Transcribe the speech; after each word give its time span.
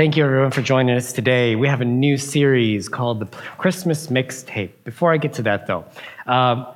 Thank 0.00 0.16
you, 0.16 0.24
everyone, 0.24 0.50
for 0.50 0.62
joining 0.62 0.96
us 0.96 1.12
today. 1.12 1.56
We 1.56 1.68
have 1.68 1.82
a 1.82 1.84
new 1.84 2.16
series 2.16 2.88
called 2.88 3.20
the 3.20 3.26
Christmas 3.58 4.06
Mixtape. 4.06 4.70
Before 4.82 5.12
I 5.12 5.18
get 5.18 5.34
to 5.34 5.42
that, 5.42 5.66
though, 5.66 5.84
um, 6.24 6.66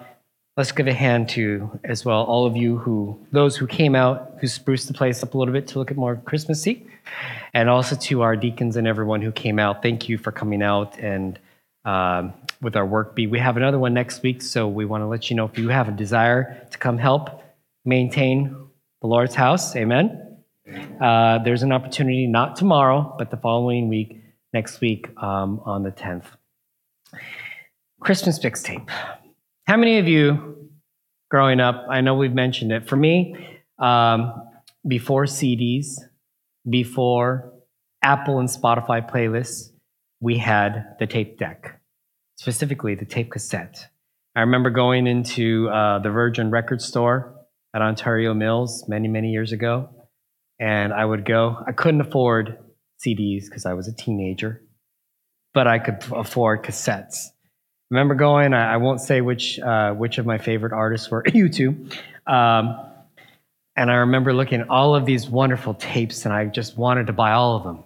let's 0.59 0.73
give 0.73 0.87
a 0.89 0.93
hand 0.93 1.31
to, 1.31 1.81
as 1.85 2.05
well, 2.05 2.25
all 2.25 2.45
of 2.45 2.55
you 2.55 2.77
who, 2.77 3.19
those 3.33 3.57
who 3.57 3.67
came 3.67 3.95
out, 3.95 4.37
who 4.43 4.47
spruced 4.47 4.89
the 4.89 4.93
place 4.93 5.23
up 5.23 5.33
a 5.33 5.39
little 5.39 5.55
bit 5.55 5.67
to 5.69 5.79
look 5.79 5.91
at 5.91 5.97
more 5.97 6.17
Christmassy, 6.17 6.87
and 7.55 7.71
also 7.71 7.97
to 7.97 8.21
our 8.21 8.37
deacons 8.37 8.77
and 8.77 8.87
everyone 8.87 9.23
who 9.23 9.33
came 9.33 9.59
out. 9.59 9.81
Thank 9.81 10.07
you 10.07 10.19
for 10.19 10.31
coming 10.31 10.63
out 10.63 10.99
and 10.99 11.39
um, 11.87 12.35
with 12.61 12.77
our 12.77 12.85
work 12.85 13.15
bee. 13.15 13.27
We 13.27 13.39
have 13.39 13.57
another 13.57 13.79
one 13.79 13.95
next 13.95 14.23
week, 14.23 14.43
so 14.43 14.69
we 14.69 14.85
want 14.85 15.01
to 15.01 15.07
let 15.07 15.31
you 15.31 15.37
know 15.37 15.47
if 15.47 15.57
you 15.57 15.71
have 15.71 15.89
a 15.89 15.93
desire 15.93 16.69
to 16.73 16.77
come 16.77 16.99
help 16.99 17.43
maintain 17.87 18.55
the 19.01 19.07
Lord's 19.07 19.35
house. 19.35 19.75
Amen. 19.77 20.24
Uh, 20.67 21.39
there's 21.45 21.63
an 21.63 21.73
opportunity, 21.73 22.27
not 22.27 22.57
tomorrow, 22.57 23.15
but 23.19 23.31
the 23.31 23.37
following 23.37 23.89
week, 23.89 24.23
next 24.53 24.81
week 24.81 25.09
um, 25.23 25.61
on 25.65 25.83
the 25.83 25.91
10th. 25.91 26.25
Christmas 28.01 28.39
mixtape. 28.39 28.89
How 29.67 29.77
many 29.77 29.99
of 29.99 30.09
you, 30.09 30.71
growing 31.31 31.61
up, 31.61 31.87
I 31.91 32.01
know 32.01 32.15
we've 32.15 32.35
mentioned 32.35 32.73
it, 32.73 32.89
for 32.89 32.97
me, 32.97 33.37
um, 33.79 34.33
before 34.87 35.25
CDs, 35.25 35.99
before 36.69 37.53
Apple 38.03 38.39
and 38.39 38.49
Spotify 38.49 39.09
playlists, 39.09 39.71
we 40.21 40.39
had 40.39 40.97
the 40.99 41.07
tape 41.07 41.39
deck, 41.39 41.81
specifically 42.37 42.95
the 42.95 43.05
tape 43.05 43.31
cassette. 43.31 43.89
I 44.37 44.41
remember 44.41 44.71
going 44.71 45.07
into 45.07 45.69
uh, 45.69 45.99
the 45.99 46.11
Virgin 46.11 46.51
Record 46.51 46.81
store 46.81 47.35
at 47.75 47.83
Ontario 47.83 48.35
Mills 48.35 48.85
many, 48.89 49.09
many 49.09 49.31
years 49.31 49.53
ago 49.53 49.94
and 50.59 50.93
I 50.93 51.05
would 51.05 51.25
go. 51.25 51.63
I 51.67 51.73
couldn't 51.73 52.01
afford 52.01 52.59
CDs 53.05 53.45
because 53.45 53.67
I 53.67 53.75
was 53.75 53.89
a 53.89 53.93
teenager, 53.95 54.63
but 55.53 55.67
I 55.67 55.79
could 55.79 56.05
afford 56.13 56.63
cassettes. 56.63 57.29
remember 57.91 58.15
going. 58.15 58.55
I, 58.55 58.75
I 58.75 58.77
won't 58.79 59.01
say 59.01 59.21
which 59.21 59.59
uh, 59.59 59.93
which 59.93 60.19
of 60.19 60.27
my 60.27 60.39
favorite 60.39 60.73
artists 60.73 61.11
were. 61.11 61.23
U2. 61.27 61.93
Um, 62.27 62.79
and 63.77 63.91
I 63.91 63.97
remember 63.97 64.33
looking 64.33 64.61
at 64.61 64.69
all 64.69 64.95
of 64.95 65.05
these 65.05 65.29
wonderful 65.29 65.75
tapes, 65.75 66.25
and 66.25 66.33
I 66.33 66.47
just 66.47 66.77
wanted 66.77 67.09
to 67.09 67.13
buy 67.13 67.33
all 67.33 67.57
of 67.57 67.65
them. 67.65 67.83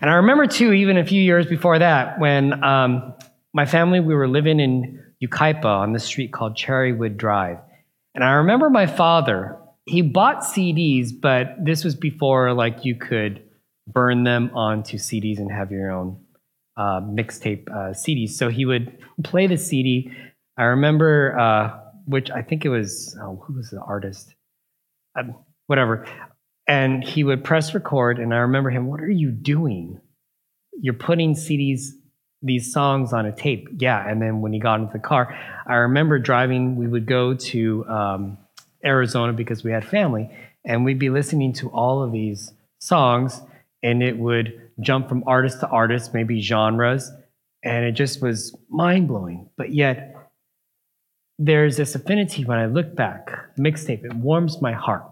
And 0.00 0.10
I 0.10 0.14
remember 0.14 0.46
too, 0.46 0.72
even 0.72 0.98
a 0.98 1.04
few 1.04 1.22
years 1.22 1.46
before 1.46 1.78
that, 1.78 2.18
when 2.18 2.64
um, 2.64 3.14
my 3.52 3.66
family 3.66 4.00
we 4.00 4.14
were 4.14 4.26
living 4.26 4.58
in 4.58 5.00
Yucaipa 5.22 5.64
on 5.64 5.92
this 5.92 6.04
street 6.04 6.32
called 6.32 6.56
Cherrywood 6.56 7.16
Drive, 7.16 7.58
and 8.14 8.24
I 8.24 8.32
remember 8.32 8.68
my 8.68 8.86
father 8.86 9.56
he 9.86 10.02
bought 10.02 10.40
CDs, 10.40 11.10
but 11.18 11.56
this 11.62 11.84
was 11.84 11.94
before 11.94 12.52
like 12.52 12.84
you 12.84 12.96
could 12.96 13.42
burn 13.86 14.24
them 14.24 14.50
onto 14.54 14.96
CDs 14.96 15.38
and 15.38 15.50
have 15.50 15.70
your 15.70 15.90
own 15.90 16.18
uh, 16.76 17.00
mixtape 17.00 17.68
uh, 17.68 17.92
CDs. 17.92 18.30
So 18.30 18.48
he 18.48 18.64
would 18.64 18.98
play 19.22 19.46
the 19.46 19.58
CD. 19.58 20.10
I 20.56 20.64
remember, 20.64 21.38
uh, 21.38 21.78
which 22.06 22.30
I 22.30 22.42
think 22.42 22.64
it 22.64 22.70
was 22.70 23.16
oh, 23.20 23.42
who 23.44 23.54
was 23.54 23.70
the 23.70 23.80
artist, 23.80 24.34
um, 25.18 25.34
whatever. 25.66 26.06
And 26.66 27.04
he 27.04 27.24
would 27.24 27.44
press 27.44 27.74
record, 27.74 28.18
and 28.18 28.32
I 28.32 28.38
remember 28.38 28.70
him. 28.70 28.86
What 28.86 29.00
are 29.00 29.10
you 29.10 29.30
doing? 29.30 30.00
You're 30.80 30.94
putting 30.94 31.34
CDs, 31.34 31.88
these 32.40 32.72
songs 32.72 33.12
on 33.12 33.26
a 33.26 33.32
tape. 33.32 33.68
Yeah. 33.76 34.02
And 34.08 34.20
then 34.22 34.40
when 34.40 34.54
he 34.54 34.60
got 34.60 34.80
into 34.80 34.92
the 34.94 34.98
car, 34.98 35.38
I 35.66 35.74
remember 35.74 36.18
driving. 36.18 36.76
We 36.76 36.88
would 36.88 37.06
go 37.06 37.34
to. 37.34 37.86
Um, 37.86 38.38
Arizona 38.84 39.32
because 39.32 39.64
we 39.64 39.72
had 39.72 39.86
family, 39.86 40.30
and 40.64 40.84
we'd 40.84 40.98
be 40.98 41.10
listening 41.10 41.52
to 41.54 41.68
all 41.70 42.02
of 42.02 42.12
these 42.12 42.52
songs, 42.78 43.40
and 43.82 44.02
it 44.02 44.18
would 44.18 44.70
jump 44.80 45.08
from 45.08 45.24
artist 45.26 45.60
to 45.60 45.68
artist, 45.68 46.14
maybe 46.14 46.40
genres, 46.40 47.10
and 47.62 47.84
it 47.84 47.92
just 47.92 48.20
was 48.20 48.56
mind 48.68 49.08
blowing. 49.08 49.48
But 49.56 49.72
yet, 49.72 50.14
there's 51.38 51.76
this 51.76 51.94
affinity 51.94 52.44
when 52.44 52.58
I 52.58 52.66
look 52.66 52.94
back, 52.94 53.30
mixtape, 53.58 54.04
it 54.04 54.14
warms 54.14 54.60
my 54.60 54.72
heart. 54.72 55.04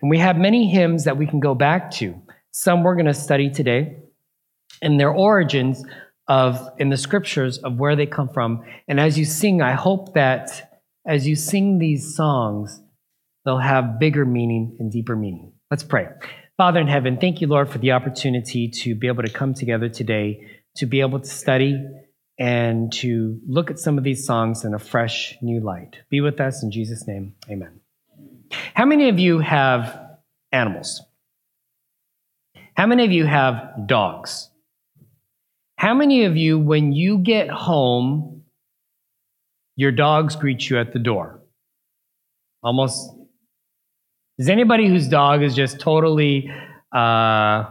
And 0.00 0.10
we 0.10 0.18
have 0.18 0.36
many 0.36 0.70
hymns 0.70 1.04
that 1.04 1.16
we 1.16 1.26
can 1.26 1.40
go 1.40 1.54
back 1.54 1.90
to. 1.92 2.20
Some 2.52 2.82
we're 2.82 2.94
going 2.94 3.06
to 3.06 3.14
study 3.14 3.50
today, 3.50 3.96
and 4.82 4.98
their 4.98 5.10
origins 5.10 5.84
of 6.28 6.68
in 6.78 6.90
the 6.90 6.96
scriptures 6.96 7.58
of 7.58 7.78
where 7.78 7.94
they 7.94 8.06
come 8.06 8.28
from. 8.28 8.64
And 8.88 8.98
as 8.98 9.18
you 9.18 9.24
sing, 9.24 9.62
I 9.62 9.72
hope 9.72 10.14
that 10.14 10.80
as 11.06 11.26
you 11.26 11.36
sing 11.36 11.78
these 11.78 12.16
songs, 12.16 12.80
they'll 13.46 13.58
have 13.58 13.98
bigger 13.98 14.26
meaning 14.26 14.76
and 14.78 14.92
deeper 14.92 15.16
meaning. 15.16 15.52
Let's 15.70 15.84
pray. 15.84 16.08
Father 16.58 16.80
in 16.80 16.88
heaven, 16.88 17.16
thank 17.18 17.40
you, 17.40 17.46
Lord, 17.46 17.70
for 17.70 17.78
the 17.78 17.92
opportunity 17.92 18.68
to 18.68 18.94
be 18.94 19.06
able 19.06 19.22
to 19.22 19.30
come 19.30 19.54
together 19.54 19.88
today, 19.88 20.46
to 20.76 20.86
be 20.86 21.00
able 21.00 21.20
to 21.20 21.26
study 21.26 21.82
and 22.38 22.92
to 22.92 23.40
look 23.46 23.70
at 23.70 23.78
some 23.78 23.96
of 23.96 24.04
these 24.04 24.26
songs 24.26 24.64
in 24.64 24.74
a 24.74 24.78
fresh 24.78 25.38
new 25.40 25.60
light. 25.60 25.96
Be 26.10 26.20
with 26.20 26.40
us 26.40 26.62
in 26.62 26.70
Jesus' 26.70 27.06
name. 27.06 27.34
Amen. 27.50 27.80
How 28.74 28.84
many 28.84 29.08
of 29.08 29.18
you 29.18 29.38
have 29.38 29.98
animals? 30.52 31.02
How 32.74 32.86
many 32.86 33.04
of 33.04 33.12
you 33.12 33.24
have 33.24 33.86
dogs? 33.86 34.50
How 35.78 35.94
many 35.94 36.24
of 36.24 36.36
you, 36.36 36.58
when 36.58 36.92
you 36.92 37.18
get 37.18 37.48
home, 37.48 38.42
your 39.76 39.92
dogs 39.92 40.36
greet 40.36 40.68
you 40.68 40.78
at 40.78 40.92
the 40.92 40.98
door? 40.98 41.42
Almost 42.62 43.15
is 44.38 44.48
anybody 44.48 44.88
whose 44.88 45.08
dog 45.08 45.42
is 45.42 45.54
just 45.54 45.80
totally 45.80 46.50
uh, 46.94 47.64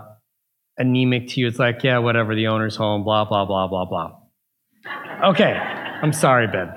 anemic 0.78 1.30
to 1.30 1.42
you? 1.42 1.48
It's 1.48 1.60
like, 1.60 1.84
yeah, 1.84 2.00
whatever, 2.00 2.36
the 2.36 2.48
owner's 2.48 2.76
home, 2.76 3.04
blah, 3.04 3.26
blah, 3.26 3.46
blah, 3.46 3.68
blah, 3.68 3.86
blah. 3.86 4.16
Okay, 5.24 5.54
I'm 5.54 6.14
sorry, 6.14 6.48
Ben. 6.48 6.72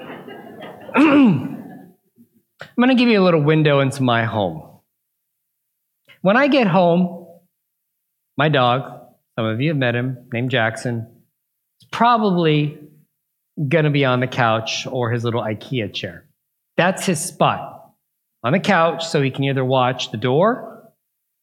I'm 0.95 2.75
going 2.77 2.89
to 2.89 2.95
give 2.95 3.09
you 3.09 3.21
a 3.21 3.25
little 3.25 3.43
window 3.43 3.81
into 3.81 4.03
my 4.03 4.25
home. 4.25 4.63
When 6.23 6.37
I 6.37 6.49
get 6.49 6.67
home, 6.67 7.27
my 8.37 8.49
dog, 8.49 9.01
some 9.37 9.47
of 9.47 9.61
you 9.61 9.69
have 9.69 9.77
met 9.77 9.95
him, 9.95 10.29
named 10.33 10.51
Jackson, 10.51 11.07
is 11.81 11.89
probably 11.91 12.79
going 13.69 13.85
to 13.85 13.91
be 13.91 14.05
on 14.05 14.21
the 14.21 14.27
couch 14.27 14.87
or 14.87 15.11
his 15.11 15.25
little 15.25 15.43
IKEA 15.43 15.93
chair. 15.95 16.29
That's 16.77 17.07
his 17.07 17.21
spot 17.21 17.78
on 18.43 18.53
the 18.53 18.61
couch 18.61 19.07
so 19.07 19.21
he 19.21 19.31
can 19.31 19.45
either 19.45 19.65
watch 19.65 20.11
the 20.11 20.17
door 20.17 20.93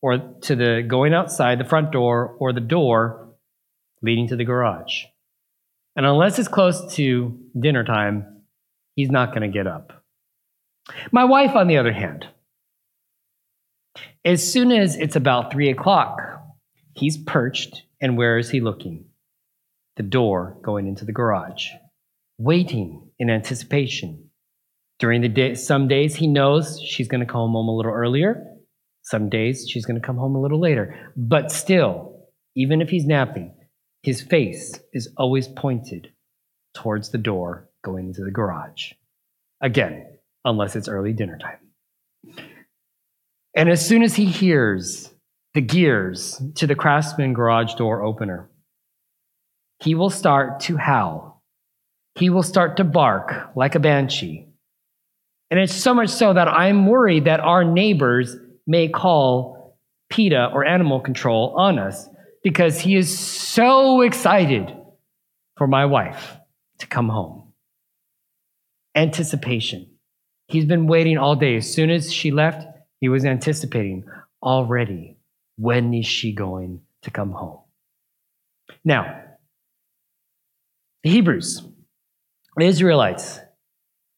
or 0.02 0.18
to 0.42 0.56
the 0.56 0.86
going 0.88 1.14
outside, 1.14 1.60
the 1.60 1.66
front 1.66 1.92
door, 1.92 2.36
or 2.40 2.54
the 2.54 2.60
door 2.60 3.34
leading 4.02 4.28
to 4.28 4.36
the 4.36 4.46
garage. 4.46 5.06
And 5.96 6.06
unless 6.06 6.38
it's 6.38 6.48
close 6.48 6.94
to 6.96 7.40
dinner 7.60 7.84
time, 7.84 8.44
he's 8.96 9.10
not 9.10 9.30
going 9.30 9.42
to 9.42 9.48
get 9.48 9.68
up. 9.68 10.04
My 11.12 11.26
wife, 11.26 11.56
on 11.56 11.68
the 11.68 11.78
other 11.78 11.94
hand, 11.94 12.28
as 14.24 14.52
soon 14.52 14.72
as 14.72 14.96
it's 14.96 15.16
about 15.16 15.52
three 15.52 15.70
o'clock, 15.70 16.20
he's 16.94 17.18
perched, 17.18 17.84
and 18.02 18.18
where 18.18 18.38
is 18.38 18.50
he 18.50 18.60
looking? 18.60 19.06
The 19.96 20.04
door 20.04 20.58
going 20.62 20.88
into 20.88 21.06
the 21.06 21.14
garage, 21.14 21.70
waiting 22.38 23.10
in 23.18 23.30
anticipation 23.30 24.25
during 25.00 25.22
the 25.22 25.30
day, 25.30 25.56
some 25.56 25.88
days 25.88 26.16
he 26.16 26.28
knows 26.28 26.80
she's 26.82 27.08
going 27.08 27.20
to 27.20 27.26
come 27.26 27.52
home 27.52 27.56
a 27.68 27.76
little 27.76 27.92
earlier. 27.92 28.46
Some 29.02 29.30
days 29.30 29.68
she's 29.70 29.86
going 29.86 30.00
to 30.00 30.06
come 30.06 30.18
home 30.18 30.36
a 30.36 30.42
little 30.42 30.60
later. 30.60 31.12
But 31.16 31.52
still, 31.52 32.28
even 32.56 32.82
if 32.82 32.90
he's 32.90 33.06
napping, 33.06 33.54
his 34.02 34.22
face 34.22 34.80
is 34.94 35.12
always 35.18 35.48
pointed 35.48 36.12
towards 36.74 37.12
the 37.12 37.18
door 37.18 37.70
going 37.84 38.08
into 38.08 38.24
the 38.24 38.32
garage. 38.32 38.94
Again, 39.62 40.06
unless 40.46 40.76
it's 40.76 40.88
early 40.88 41.14
dinner 41.14 41.38
time. 41.38 42.46
And 43.56 43.70
as 43.70 43.86
soon 43.86 44.02
as 44.02 44.16
he 44.16 44.26
hears 44.26 45.14
the 45.54 45.62
gears 45.62 46.42
to 46.56 46.68
the 46.68 46.76
craftsman 46.76 47.34
garage 47.34 47.76
door 47.76 48.02
opener, 48.02 48.50
he 49.82 49.96
will 49.96 50.10
start 50.10 50.62
to 50.62 50.78
howl. 50.78 51.44
He 52.16 52.30
will 52.30 52.44
start 52.44 52.78
to 52.78 52.84
bark 52.84 53.52
like 53.56 53.76
a 53.76 53.80
banshee 53.80 54.48
and 55.52 55.60
it's 55.60 55.76
so 55.76 55.94
much 55.94 56.10
so 56.10 56.34
that 56.34 56.48
I'm 56.48 56.88
worried 56.88 57.26
that 57.26 57.40
our 57.40 57.64
neighbors 57.64 58.36
may 58.66 58.88
call 58.88 59.78
PETA 60.10 60.52
or 60.54 60.66
animal 60.66 61.00
control 61.00 61.54
on 61.58 61.78
us 61.80 62.08
because 62.44 62.80
he 62.80 62.96
is 62.96 63.18
so 63.18 64.02
excited 64.02 64.76
for 65.58 65.68
my 65.68 65.86
wife 65.86 66.38
to 66.80 66.88
come 66.88 67.10
home. 67.10 67.54
Anticipation. 68.96 69.88
He's 70.48 70.66
been 70.66 70.88
waiting 70.88 71.18
all 71.18 71.36
day. 71.36 71.58
As 71.58 71.72
soon 71.72 71.90
as 71.90 72.14
she 72.14 72.32
left, 72.32 72.68
he 73.02 73.10
was 73.10 73.26
anticipating 73.26 74.06
already 74.42 75.18
when 75.58 75.94
is 75.94 76.06
she 76.06 76.34
going 76.34 76.82
to 77.04 77.12
come 77.12 77.32
home? 77.32 77.60
Now, 78.84 79.22
the 81.04 81.10
Hebrews, 81.10 81.62
the 82.58 82.66
Israelites, 82.66 83.40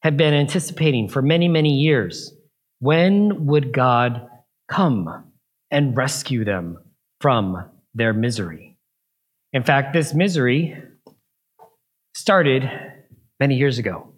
had 0.08 0.16
been 0.16 0.34
anticipating 0.34 1.10
for 1.10 1.22
many, 1.22 1.50
many 1.50 1.74
years 1.74 2.34
when 2.80 3.48
would 3.48 3.74
God 3.74 4.26
come 4.70 5.34
and 5.70 5.98
rescue 5.98 6.46
them 6.46 6.78
from 7.20 7.70
their 7.94 8.14
misery. 8.14 8.78
In 9.52 9.64
fact, 9.64 9.92
this 9.92 10.14
misery 10.14 10.82
started 12.16 12.72
many 13.42 13.56
years 13.56 13.80
ago. 13.80 14.14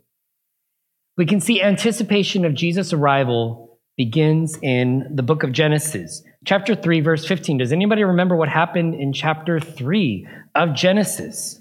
We 1.17 1.25
can 1.25 1.41
see 1.41 1.59
anticipation 1.59 2.45
of 2.45 2.53
Jesus' 2.53 2.93
arrival 2.93 3.79
begins 3.97 4.59
in 4.61 5.09
the 5.15 5.23
book 5.23 5.41
of 5.41 5.53
Genesis, 5.53 6.21
chapter 6.45 6.75
3, 6.75 7.01
verse 7.01 7.25
15. 7.25 7.57
Does 7.57 7.71
anybody 7.71 8.03
remember 8.03 8.35
what 8.35 8.47
happened 8.47 8.93
in 8.93 9.11
chapter 9.11 9.59
3 9.59 10.27
of 10.53 10.75
Genesis? 10.75 11.59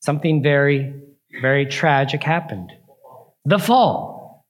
Something 0.00 0.42
very, 0.42 0.92
very 1.40 1.66
tragic 1.66 2.24
happened 2.24 2.72
the 3.46 3.58
fall. 3.58 4.44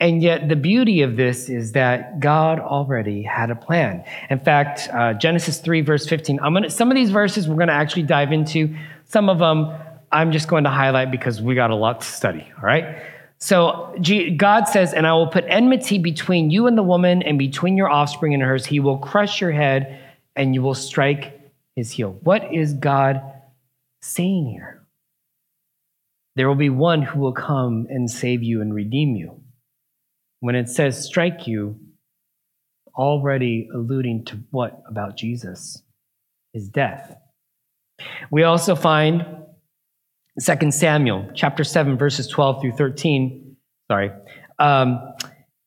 And 0.00 0.22
yet, 0.22 0.48
the 0.48 0.56
beauty 0.56 1.02
of 1.02 1.16
this 1.16 1.48
is 1.48 1.72
that 1.72 2.20
God 2.20 2.60
already 2.60 3.22
had 3.22 3.50
a 3.50 3.56
plan. 3.56 4.04
In 4.30 4.38
fact, 4.38 4.88
uh, 4.92 5.14
Genesis 5.14 5.58
3, 5.58 5.80
verse 5.80 6.06
15, 6.06 6.38
I'm 6.40 6.54
gonna, 6.54 6.70
some 6.70 6.90
of 6.90 6.94
these 6.94 7.10
verses 7.10 7.48
we're 7.48 7.56
going 7.56 7.68
to 7.68 7.74
actually 7.74 8.04
dive 8.04 8.30
into. 8.30 8.76
Some 9.06 9.28
of 9.28 9.38
them 9.38 9.74
I'm 10.10 10.32
just 10.32 10.48
going 10.48 10.64
to 10.64 10.70
highlight 10.70 11.10
because 11.10 11.42
we 11.42 11.54
got 11.54 11.70
a 11.70 11.74
lot 11.74 12.00
to 12.00 12.06
study, 12.06 12.46
all 12.56 12.62
right? 12.62 13.02
So 13.38 13.94
God 14.36 14.64
says, 14.64 14.92
And 14.92 15.06
I 15.06 15.12
will 15.12 15.28
put 15.28 15.44
enmity 15.46 15.98
between 15.98 16.50
you 16.50 16.66
and 16.66 16.76
the 16.76 16.82
woman, 16.82 17.22
and 17.22 17.38
between 17.38 17.76
your 17.76 17.90
offspring 17.90 18.34
and 18.34 18.42
hers. 18.42 18.66
He 18.66 18.80
will 18.80 18.98
crush 18.98 19.40
your 19.40 19.52
head, 19.52 20.00
and 20.34 20.54
you 20.54 20.62
will 20.62 20.74
strike 20.74 21.38
his 21.76 21.90
heel. 21.90 22.18
What 22.22 22.52
is 22.52 22.74
God 22.74 23.20
saying 24.00 24.46
here? 24.50 24.77
There 26.38 26.46
will 26.46 26.54
be 26.54 26.70
one 26.70 27.02
who 27.02 27.18
will 27.18 27.32
come 27.32 27.88
and 27.90 28.08
save 28.08 28.44
you 28.44 28.60
and 28.60 28.72
redeem 28.72 29.16
you. 29.16 29.40
When 30.38 30.54
it 30.54 30.68
says 30.68 31.04
strike 31.04 31.48
you, 31.48 31.80
already 32.94 33.68
alluding 33.74 34.24
to 34.26 34.38
what 34.52 34.80
about 34.88 35.16
Jesus? 35.16 35.82
His 36.52 36.68
death. 36.68 37.16
We 38.30 38.44
also 38.44 38.76
find 38.76 39.26
2 40.40 40.70
Samuel 40.70 41.28
chapter 41.34 41.64
7, 41.64 41.98
verses 41.98 42.28
12 42.28 42.60
through 42.60 42.72
13. 42.76 43.56
Sorry. 43.90 44.12
Um, 44.60 45.00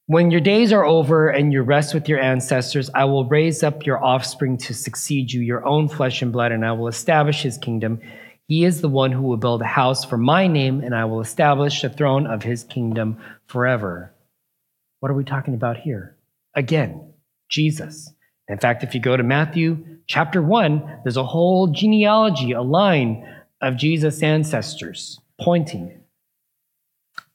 when 0.06 0.32
your 0.32 0.40
days 0.40 0.72
are 0.72 0.86
over 0.86 1.28
and 1.28 1.52
you 1.52 1.64
rest 1.64 1.94
with 1.94 2.08
your 2.08 2.22
ancestors, 2.22 2.90
I 2.96 3.04
will 3.04 3.26
raise 3.26 3.62
up 3.62 3.86
your 3.86 4.02
offspring 4.02 4.56
to 4.60 4.74
succeed 4.74 5.34
you, 5.34 5.42
your 5.42 5.66
own 5.66 5.90
flesh 5.90 6.22
and 6.22 6.32
blood, 6.32 6.54
and 6.54 6.66
I 6.66 6.72
will 6.72 6.88
establish 6.88 7.42
his 7.42 7.58
kingdom. 7.58 8.00
He 8.52 8.66
is 8.66 8.82
the 8.82 8.90
one 8.90 9.14
who 9.14 9.22
will 9.22 9.38
build 9.38 9.62
a 9.62 9.66
house 9.66 10.04
for 10.04 10.18
my 10.18 10.46
name, 10.46 10.82
and 10.82 10.94
I 10.94 11.06
will 11.06 11.22
establish 11.22 11.82
the 11.82 11.90
throne 11.90 12.28
of 12.28 12.44
his 12.44 12.66
kingdom 12.66 13.18
forever. 13.46 14.14
What 15.00 15.10
are 15.10 15.16
we 15.16 15.24
talking 15.24 15.54
about 15.54 15.78
here? 15.78 16.18
Again, 16.54 17.14
Jesus. 17.48 18.14
In 18.50 18.58
fact, 18.58 18.84
if 18.84 18.94
you 18.94 19.00
go 19.00 19.16
to 19.16 19.24
Matthew 19.24 20.00
chapter 20.06 20.42
1, 20.42 21.00
there's 21.06 21.16
a 21.16 21.24
whole 21.24 21.68
genealogy, 21.68 22.52
a 22.52 22.62
line 22.62 23.26
of 23.62 23.78
Jesus' 23.78 24.22
ancestors 24.22 25.22
pointing. 25.40 26.02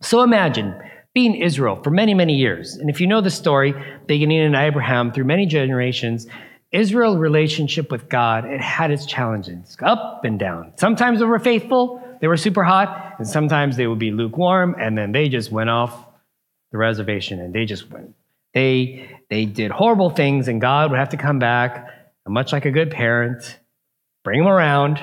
So 0.03 0.21
imagine 0.21 0.79
being 1.15 1.35
Israel 1.35 1.81
for 1.83 1.89
many, 1.89 2.13
many 2.13 2.35
years. 2.35 2.75
And 2.75 2.91
if 2.91 3.01
you 3.01 3.07
know 3.07 3.23
the 3.23 3.31
story, 3.31 3.73
beginning 4.07 4.43
in 4.43 4.55
Abraham 4.55 5.13
through 5.13 5.25
many 5.25 5.47
generations, 5.47 6.27
Israel's 6.77 7.19
relationship 7.19 7.91
with 7.91 8.09
God, 8.09 8.45
it 8.45 8.61
had 8.61 8.91
its 8.91 9.07
challenges, 9.07 9.77
up 9.81 10.25
and 10.25 10.39
down. 10.39 10.73
Sometimes 10.77 11.19
they 11.21 11.25
were 11.25 11.39
faithful, 11.39 12.03
they 12.21 12.29
were 12.29 12.37
super 12.37 12.63
hot, 12.63 13.15
and 13.19 13.27
sometimes 13.27 13.77
they 13.77 13.87
would 13.87 13.99
be 13.99 14.11
lukewarm, 14.11 14.77
and 14.79 14.97
then 14.97 15.13
they 15.13 15.29
just 15.29 15.51
went 15.51 15.71
off 15.71 15.93
the 16.73 16.79
reservation 16.79 17.41
and 17.41 17.55
they 17.55 17.65
just 17.65 17.91
went. 17.91 18.15
They 18.55 19.09
they 19.31 19.45
did 19.45 19.71
horrible 19.71 20.11
things, 20.11 20.49
and 20.49 20.61
God 20.61 20.91
would 20.91 20.99
have 20.99 21.11
to 21.11 21.17
come 21.17 21.39
back, 21.39 21.89
and 22.25 22.35
much 22.35 22.53
like 22.53 22.65
a 22.65 22.71
good 22.71 22.91
parent, 22.91 23.59
bring 24.25 24.41
them 24.41 24.49
around, 24.49 24.99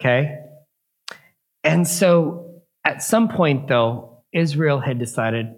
Okay? 0.00 0.38
And 1.62 1.88
so 1.88 2.62
at 2.84 3.02
some 3.02 3.28
point, 3.28 3.68
though, 3.68 4.22
Israel 4.32 4.80
had 4.80 4.98
decided, 4.98 5.54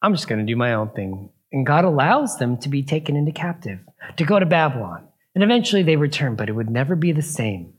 I'm 0.00 0.14
just 0.14 0.28
going 0.28 0.38
to 0.38 0.46
do 0.46 0.56
my 0.56 0.74
own 0.74 0.90
thing. 0.90 1.30
And 1.52 1.66
God 1.66 1.84
allows 1.84 2.38
them 2.38 2.56
to 2.58 2.68
be 2.68 2.82
taken 2.82 3.16
into 3.16 3.32
captive, 3.32 3.80
to 4.16 4.24
go 4.24 4.38
to 4.38 4.46
Babylon. 4.46 5.08
And 5.34 5.44
eventually 5.44 5.82
they 5.82 5.96
return, 5.96 6.36
but 6.36 6.48
it 6.48 6.52
would 6.52 6.70
never 6.70 6.96
be 6.96 7.12
the 7.12 7.22
same. 7.22 7.74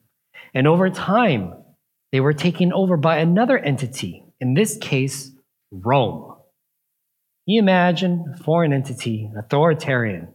And 0.54 0.68
over 0.68 0.90
time, 0.90 1.54
they 2.12 2.20
were 2.20 2.34
taken 2.34 2.74
over 2.74 2.98
by 2.98 3.18
another 3.18 3.58
entity, 3.58 4.26
in 4.40 4.54
this 4.54 4.78
case, 4.78 5.32
Rome. 5.72 6.36
Can 7.46 7.56
you 7.56 7.60
imagine 7.62 8.34
a 8.34 8.44
foreign 8.44 8.74
entity, 8.74 9.32
authoritarian, 9.38 10.34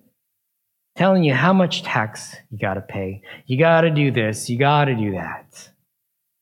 telling 0.97 1.23
you 1.23 1.35
how 1.35 1.53
much 1.53 1.83
tax 1.83 2.35
you 2.50 2.59
got 2.59 2.75
to 2.75 2.81
pay. 2.81 3.23
You 3.47 3.59
got 3.59 3.83
to 3.83 3.91
do 3.91 4.11
this, 4.11 4.49
you 4.49 4.59
got 4.59 4.87
to 4.87 4.94
do 4.94 5.12
that. 5.12 5.71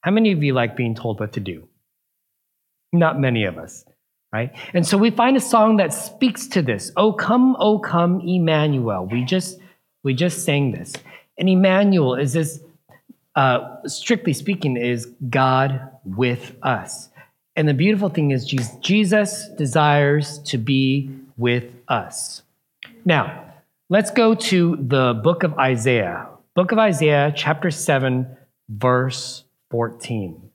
How 0.00 0.11
many 0.11 0.32
of 0.32 0.43
you 0.43 0.55
like 0.55 0.76
being 0.76 0.94
told 0.94 1.20
what 1.20 1.32
to 1.32 1.41
do? 1.41 1.69
Not 2.93 3.19
many 3.19 3.44
of 3.44 3.58
us, 3.58 3.85
right? 4.34 4.52
And 4.75 4.86
so 4.86 4.98
we 4.98 5.10
find 5.10 5.36
a 5.36 5.40
song 5.40 5.76
that 5.78 5.94
speaks 5.94 6.46
to 6.48 6.60
this. 6.60 6.92
Oh 6.96 7.12
come, 7.12 7.56
oh 7.58 7.78
come, 7.78 8.20
Emmanuel. 8.20 9.06
We 9.06 9.25
just 9.25 9.60
we 10.02 10.12
just 10.12 10.44
sang 10.44 10.72
this. 10.72 10.92
And 11.38 11.48
Emmanuel 11.48 12.16
is 12.16 12.32
this 12.34 12.60
uh, 13.36 13.76
strictly 13.86 14.32
speaking 14.32 14.76
is 14.76 15.06
God 15.31 15.81
with 16.04 16.56
us. 16.62 17.08
And 17.56 17.69
the 17.69 17.75
beautiful 17.75 18.08
thing 18.08 18.32
is 18.32 18.44
Jesus 18.81 19.48
desires 19.56 20.40
to 20.40 20.58
be 20.58 21.10
with 21.36 21.64
us. 21.88 22.42
Now, 23.04 23.44
Let's 23.90 24.10
go 24.10 24.34
to 24.34 24.76
the 24.76 25.12
book 25.22 25.42
of 25.42 25.58
Isaiah. 25.58 26.26
Book 26.56 26.72
of 26.72 26.78
Isaiah, 26.78 27.31
chapter 27.36 27.70
7, 27.70 28.26
verse 28.70 29.44
14. 29.70 30.50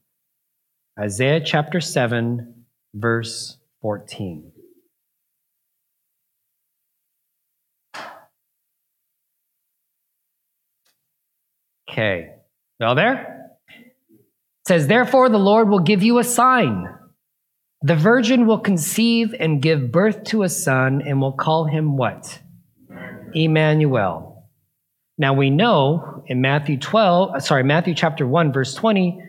Isaiah 1.00 1.40
chapter 1.40 1.80
7, 1.80 2.66
verse 2.96 3.59
14. 3.82 4.52
Okay. 11.90 12.30
Y'all 12.80 12.96
there? 12.96 13.52
It 13.70 14.68
says, 14.68 14.88
Therefore, 14.88 15.30
the 15.30 15.40
Lord 15.40 15.70
will 15.70 15.80
give 15.80 16.04
you 16.04 16.20
a 16.20 16.24
sign. 16.24 16.88
The 17.82 17.96
virgin 17.96 18.46
will 18.46 18.60
conceive 18.60 19.34
and 19.38 19.62
give 19.62 19.92
birth 19.92 20.24
to 20.26 20.44
a 20.44 20.50
son, 20.50 21.02
and 21.02 21.22
will 21.22 21.32
call 21.32 21.66
him 21.66 21.98
what? 21.98 22.42
Emmanuel. 23.34 24.50
Now 25.18 25.34
we 25.34 25.50
know 25.50 26.24
in 26.28 26.42
Matthew 26.42 26.78
12, 26.78 27.36
uh, 27.36 27.40
sorry, 27.40 27.64
Matthew 27.64 27.94
chapter 27.94 28.28
1, 28.28 28.54
verse 28.54 28.74
20, 28.74 29.22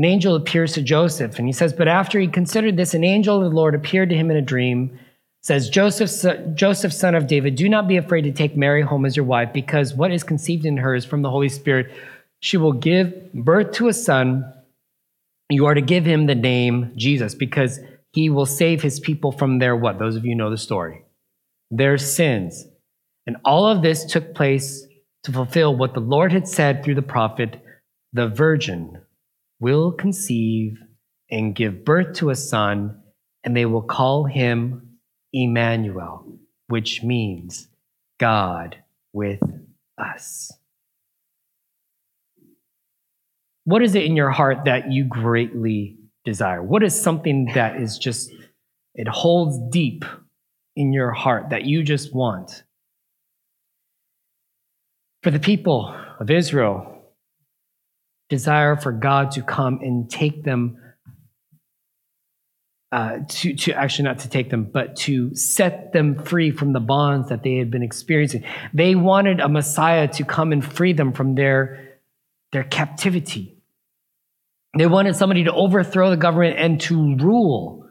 an 0.00 0.06
angel 0.06 0.34
appears 0.34 0.72
to 0.72 0.82
Joseph, 0.82 1.38
and 1.38 1.46
he 1.46 1.52
says, 1.52 1.74
But 1.74 1.86
after 1.86 2.18
he 2.18 2.26
considered 2.26 2.78
this, 2.78 2.94
an 2.94 3.04
angel 3.04 3.36
of 3.36 3.42
the 3.42 3.54
Lord 3.54 3.74
appeared 3.74 4.08
to 4.08 4.16
him 4.16 4.30
in 4.30 4.38
a 4.38 4.40
dream, 4.40 4.98
says, 5.42 5.68
Joseph, 5.68 6.54
Joseph, 6.54 6.94
son 6.94 7.14
of 7.14 7.26
David, 7.26 7.54
do 7.54 7.68
not 7.68 7.86
be 7.86 7.98
afraid 7.98 8.22
to 8.22 8.32
take 8.32 8.56
Mary 8.56 8.80
home 8.80 9.04
as 9.04 9.14
your 9.14 9.26
wife, 9.26 9.52
because 9.52 9.92
what 9.92 10.10
is 10.10 10.24
conceived 10.24 10.64
in 10.64 10.78
her 10.78 10.94
is 10.94 11.04
from 11.04 11.20
the 11.20 11.28
Holy 11.28 11.50
Spirit. 11.50 11.92
She 12.40 12.56
will 12.56 12.72
give 12.72 13.30
birth 13.34 13.72
to 13.72 13.88
a 13.88 13.92
son. 13.92 14.50
You 15.50 15.66
are 15.66 15.74
to 15.74 15.82
give 15.82 16.06
him 16.06 16.24
the 16.24 16.34
name 16.34 16.94
Jesus, 16.96 17.34
because 17.34 17.78
he 18.14 18.30
will 18.30 18.46
save 18.46 18.80
his 18.80 19.00
people 19.00 19.32
from 19.32 19.58
their 19.58 19.76
what? 19.76 19.98
Those 19.98 20.16
of 20.16 20.24
you 20.24 20.34
know 20.34 20.48
the 20.48 20.56
story 20.56 21.04
their 21.70 21.98
sins. 21.98 22.64
And 23.26 23.36
all 23.44 23.66
of 23.66 23.82
this 23.82 24.06
took 24.06 24.34
place 24.34 24.82
to 25.24 25.32
fulfill 25.32 25.76
what 25.76 25.92
the 25.92 26.00
Lord 26.00 26.32
had 26.32 26.48
said 26.48 26.82
through 26.82 26.94
the 26.94 27.02
prophet 27.02 27.62
the 28.14 28.28
virgin 28.28 29.02
will 29.60 29.92
conceive 29.92 30.78
and 31.30 31.54
give 31.54 31.84
birth 31.84 32.16
to 32.16 32.30
a 32.30 32.34
son, 32.34 33.00
and 33.44 33.56
they 33.56 33.66
will 33.66 33.82
call 33.82 34.24
him 34.24 34.98
Emmanuel, 35.32 36.26
which 36.66 37.02
means 37.02 37.68
God 38.18 38.76
with 39.12 39.40
us. 39.96 40.50
What 43.64 43.82
is 43.82 43.94
it 43.94 44.04
in 44.04 44.16
your 44.16 44.30
heart 44.30 44.64
that 44.64 44.90
you 44.90 45.04
greatly 45.04 45.96
desire? 46.24 46.62
What 46.62 46.82
is 46.82 47.00
something 47.00 47.50
that 47.54 47.76
is 47.76 47.98
just, 47.98 48.32
it 48.94 49.06
holds 49.06 49.58
deep 49.70 50.04
in 50.74 50.92
your 50.92 51.12
heart 51.12 51.50
that 51.50 51.64
you 51.64 51.82
just 51.82 52.14
want. 52.14 52.64
For 55.22 55.30
the 55.30 55.38
people 55.38 55.94
of 56.18 56.30
Israel, 56.30 56.99
desire 58.30 58.76
for 58.76 58.92
God 58.92 59.32
to 59.32 59.42
come 59.42 59.80
and 59.82 60.08
take 60.08 60.44
them, 60.44 60.78
uh, 62.92 63.18
to, 63.28 63.54
to 63.54 63.72
actually 63.72 64.04
not 64.04 64.20
to 64.20 64.28
take 64.30 64.48
them, 64.48 64.70
but 64.72 64.96
to 64.96 65.34
set 65.34 65.92
them 65.92 66.24
free 66.24 66.50
from 66.50 66.72
the 66.72 66.80
bonds 66.80 67.28
that 67.28 67.42
they 67.42 67.56
had 67.56 67.70
been 67.70 67.82
experiencing. 67.82 68.44
They 68.72 68.94
wanted 68.94 69.40
a 69.40 69.48
Messiah 69.48 70.08
to 70.08 70.24
come 70.24 70.52
and 70.52 70.64
free 70.64 70.94
them 70.94 71.12
from 71.12 71.34
their, 71.34 71.98
their 72.52 72.64
captivity. 72.64 73.58
They 74.78 74.86
wanted 74.86 75.16
somebody 75.16 75.44
to 75.44 75.52
overthrow 75.52 76.10
the 76.10 76.16
government 76.16 76.56
and 76.58 76.80
to 76.82 77.16
rule. 77.16 77.88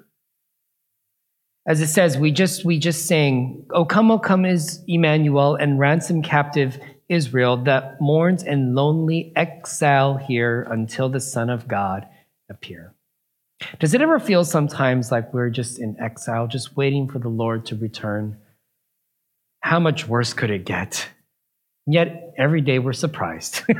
As 1.67 1.81
it 1.81 1.87
says, 1.87 2.17
we 2.17 2.31
just 2.31 2.63
we 2.65 2.79
just 2.79 3.05
sang, 3.05 3.65
"O 3.71 3.83
come, 3.85 4.09
O 4.09 4.17
come 4.17 4.45
is 4.45 4.81
Emmanuel, 4.87 5.55
and 5.55 5.77
ransom 5.77 6.23
captive 6.23 6.79
Israel 7.09 7.57
that 7.57 7.99
mourns 7.99 8.43
in 8.43 8.75
lonely 8.75 9.33
exile 9.35 10.15
here 10.17 10.67
until 10.69 11.09
the 11.09 11.19
Son 11.19 11.49
of 11.49 11.67
God 11.67 12.07
appear." 12.49 12.93
Does 13.79 13.93
it 13.93 14.01
ever 14.01 14.19
feel 14.19 14.45
sometimes 14.45 15.11
like 15.11 15.33
we're 15.33 15.49
just 15.49 15.79
in 15.79 15.99
exile, 15.99 16.47
just 16.47 16.77
waiting 16.77 17.09
for 17.09 17.19
the 17.19 17.29
Lord 17.29 17.65
to 17.67 17.75
return? 17.75 18.37
How 19.61 19.79
much 19.79 20.07
worse 20.07 20.33
could 20.33 20.49
it 20.49 20.65
get? 20.65 21.09
Yet 21.85 22.33
every 22.37 22.61
day 22.61 22.79
we're 22.79 22.93
surprised. 22.93 23.63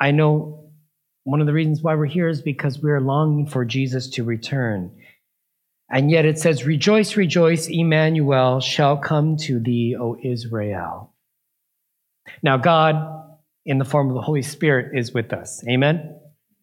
I 0.00 0.10
know 0.10 0.70
one 1.24 1.40
of 1.40 1.46
the 1.46 1.52
reasons 1.52 1.82
why 1.82 1.94
we're 1.94 2.04
here 2.06 2.28
is 2.28 2.42
because 2.42 2.78
we're 2.78 3.00
longing 3.00 3.46
for 3.46 3.64
Jesus 3.64 4.08
to 4.10 4.22
return. 4.24 4.92
And 5.94 6.10
yet 6.10 6.24
it 6.24 6.40
says, 6.40 6.66
Rejoice, 6.66 7.16
rejoice, 7.16 7.68
Emmanuel 7.68 8.58
shall 8.58 8.96
come 8.96 9.36
to 9.36 9.60
thee, 9.60 9.94
O 9.98 10.16
Israel. 10.20 11.14
Now, 12.42 12.56
God, 12.56 12.96
in 13.64 13.78
the 13.78 13.84
form 13.84 14.08
of 14.08 14.16
the 14.16 14.20
Holy 14.20 14.42
Spirit, 14.42 14.98
is 14.98 15.14
with 15.14 15.32
us. 15.32 15.62
Amen? 15.68 16.18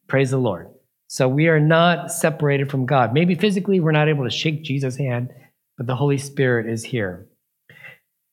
Praise 0.09 0.31
the 0.31 0.37
Lord. 0.37 0.69
So 1.07 1.29
we 1.29 1.47
are 1.47 1.61
not 1.61 2.11
separated 2.11 2.69
from 2.69 2.85
God. 2.85 3.13
Maybe 3.13 3.35
physically 3.35 3.79
we're 3.79 3.93
not 3.93 4.09
able 4.09 4.25
to 4.25 4.29
shake 4.29 4.63
Jesus' 4.63 4.97
hand, 4.97 5.29
but 5.77 5.87
the 5.87 5.95
Holy 5.95 6.17
Spirit 6.17 6.67
is 6.67 6.83
here. 6.83 7.25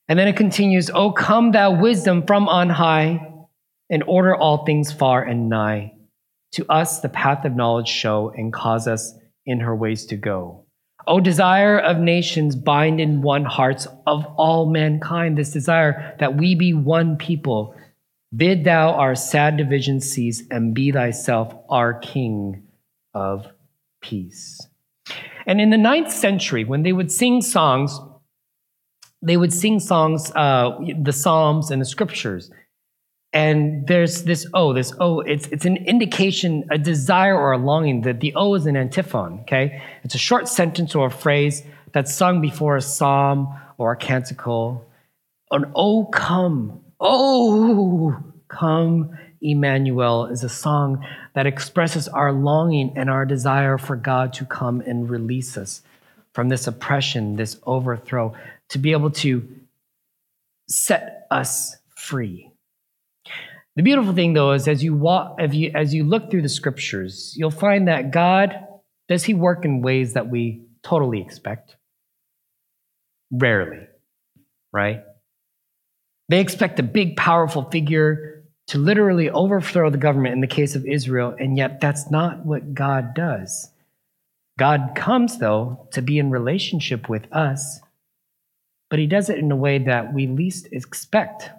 And 0.08 0.18
then 0.18 0.26
it 0.26 0.36
continues, 0.36 0.90
O 0.90 1.12
come, 1.12 1.52
thou 1.52 1.80
wisdom 1.80 2.26
from 2.26 2.48
on 2.48 2.70
high 2.70 3.24
and 3.88 4.02
order 4.08 4.34
all 4.34 4.64
things 4.64 4.92
far 4.92 5.22
and 5.22 5.48
nigh. 5.48 5.92
To 6.54 6.66
us 6.68 6.98
the 6.98 7.08
path 7.08 7.44
of 7.44 7.54
knowledge 7.54 7.86
show 7.88 8.32
and 8.36 8.52
cause 8.52 8.88
us 8.88 9.14
in 9.46 9.60
her 9.60 9.76
ways 9.76 10.04
to 10.06 10.16
go. 10.16 10.64
O 11.08 11.20
desire 11.20 11.78
of 11.78 11.98
nations, 11.98 12.54
bind 12.54 13.00
in 13.00 13.22
one 13.22 13.46
hearts 13.46 13.88
of 14.06 14.26
all 14.36 14.66
mankind, 14.66 15.38
this 15.38 15.50
desire 15.50 16.14
that 16.20 16.36
we 16.36 16.54
be 16.54 16.74
one 16.74 17.16
people. 17.16 17.74
Bid 18.36 18.64
thou 18.64 18.92
our 18.92 19.14
sad 19.14 19.56
division 19.56 20.00
cease 20.00 20.42
and 20.50 20.74
be 20.74 20.92
thyself 20.92 21.54
our 21.70 21.94
King 21.94 22.62
of 23.14 23.46
peace. 24.02 24.60
And 25.46 25.62
in 25.62 25.70
the 25.70 25.78
ninth 25.78 26.12
century, 26.12 26.64
when 26.64 26.82
they 26.82 26.92
would 26.92 27.10
sing 27.10 27.40
songs, 27.40 27.98
they 29.22 29.38
would 29.38 29.52
sing 29.52 29.80
songs, 29.80 30.30
uh, 30.36 30.78
the 31.00 31.12
Psalms 31.12 31.70
and 31.70 31.80
the 31.80 31.86
Scriptures 31.86 32.50
and 33.32 33.86
there's 33.86 34.22
this 34.24 34.46
o 34.54 34.72
this 34.72 34.92
o 35.00 35.20
it's 35.20 35.46
it's 35.48 35.66
an 35.66 35.76
indication 35.76 36.64
a 36.70 36.78
desire 36.78 37.36
or 37.36 37.52
a 37.52 37.58
longing 37.58 38.00
that 38.02 38.20
the 38.20 38.34
o 38.34 38.54
is 38.54 38.66
an 38.66 38.76
antiphon 38.76 39.40
okay? 39.40 39.82
It's 40.02 40.14
a 40.14 40.18
short 40.18 40.48
sentence 40.48 40.94
or 40.94 41.08
a 41.08 41.10
phrase 41.10 41.62
that's 41.92 42.14
sung 42.14 42.40
before 42.40 42.76
a 42.76 42.82
psalm 42.82 43.48
or 43.76 43.92
a 43.92 43.96
canticle. 43.96 44.86
An 45.50 45.70
oh 45.74 46.06
come 46.06 46.80
oh 47.00 48.16
come 48.48 49.16
emmanuel 49.40 50.26
is 50.26 50.42
a 50.42 50.48
song 50.48 51.04
that 51.34 51.46
expresses 51.46 52.08
our 52.08 52.32
longing 52.32 52.92
and 52.96 53.08
our 53.08 53.24
desire 53.24 53.78
for 53.78 53.94
god 53.94 54.32
to 54.32 54.44
come 54.44 54.80
and 54.80 55.08
release 55.08 55.56
us 55.56 55.82
from 56.32 56.48
this 56.48 56.66
oppression 56.66 57.36
this 57.36 57.56
overthrow 57.64 58.34
to 58.68 58.78
be 58.78 58.90
able 58.90 59.10
to 59.10 59.46
set 60.68 61.26
us 61.30 61.76
free 61.94 62.47
the 63.78 63.84
beautiful 63.84 64.12
thing, 64.12 64.32
though, 64.32 64.54
is 64.54 64.66
as 64.66 64.82
you 64.82 64.92
walk, 64.92 65.36
you, 65.52 65.70
as 65.72 65.94
you 65.94 66.02
look 66.02 66.32
through 66.32 66.42
the 66.42 66.48
scriptures, 66.48 67.32
you'll 67.36 67.52
find 67.52 67.86
that 67.86 68.10
God 68.10 68.52
does 69.06 69.22
He 69.22 69.34
work 69.34 69.64
in 69.64 69.82
ways 69.82 70.14
that 70.14 70.28
we 70.28 70.64
totally 70.82 71.20
expect. 71.20 71.76
Rarely, 73.30 73.86
right? 74.72 75.04
They 76.28 76.40
expect 76.40 76.80
a 76.80 76.82
big, 76.82 77.16
powerful 77.16 77.70
figure 77.70 78.42
to 78.66 78.78
literally 78.78 79.30
overthrow 79.30 79.90
the 79.90 79.96
government 79.96 80.34
in 80.34 80.40
the 80.40 80.48
case 80.48 80.74
of 80.74 80.84
Israel, 80.84 81.36
and 81.38 81.56
yet 81.56 81.80
that's 81.80 82.10
not 82.10 82.44
what 82.44 82.74
God 82.74 83.14
does. 83.14 83.70
God 84.58 84.94
comes, 84.96 85.38
though, 85.38 85.86
to 85.92 86.02
be 86.02 86.18
in 86.18 86.32
relationship 86.32 87.08
with 87.08 87.32
us, 87.32 87.78
but 88.90 88.98
He 88.98 89.06
does 89.06 89.30
it 89.30 89.38
in 89.38 89.52
a 89.52 89.56
way 89.56 89.78
that 89.78 90.12
we 90.12 90.26
least 90.26 90.66
expect. 90.72 91.50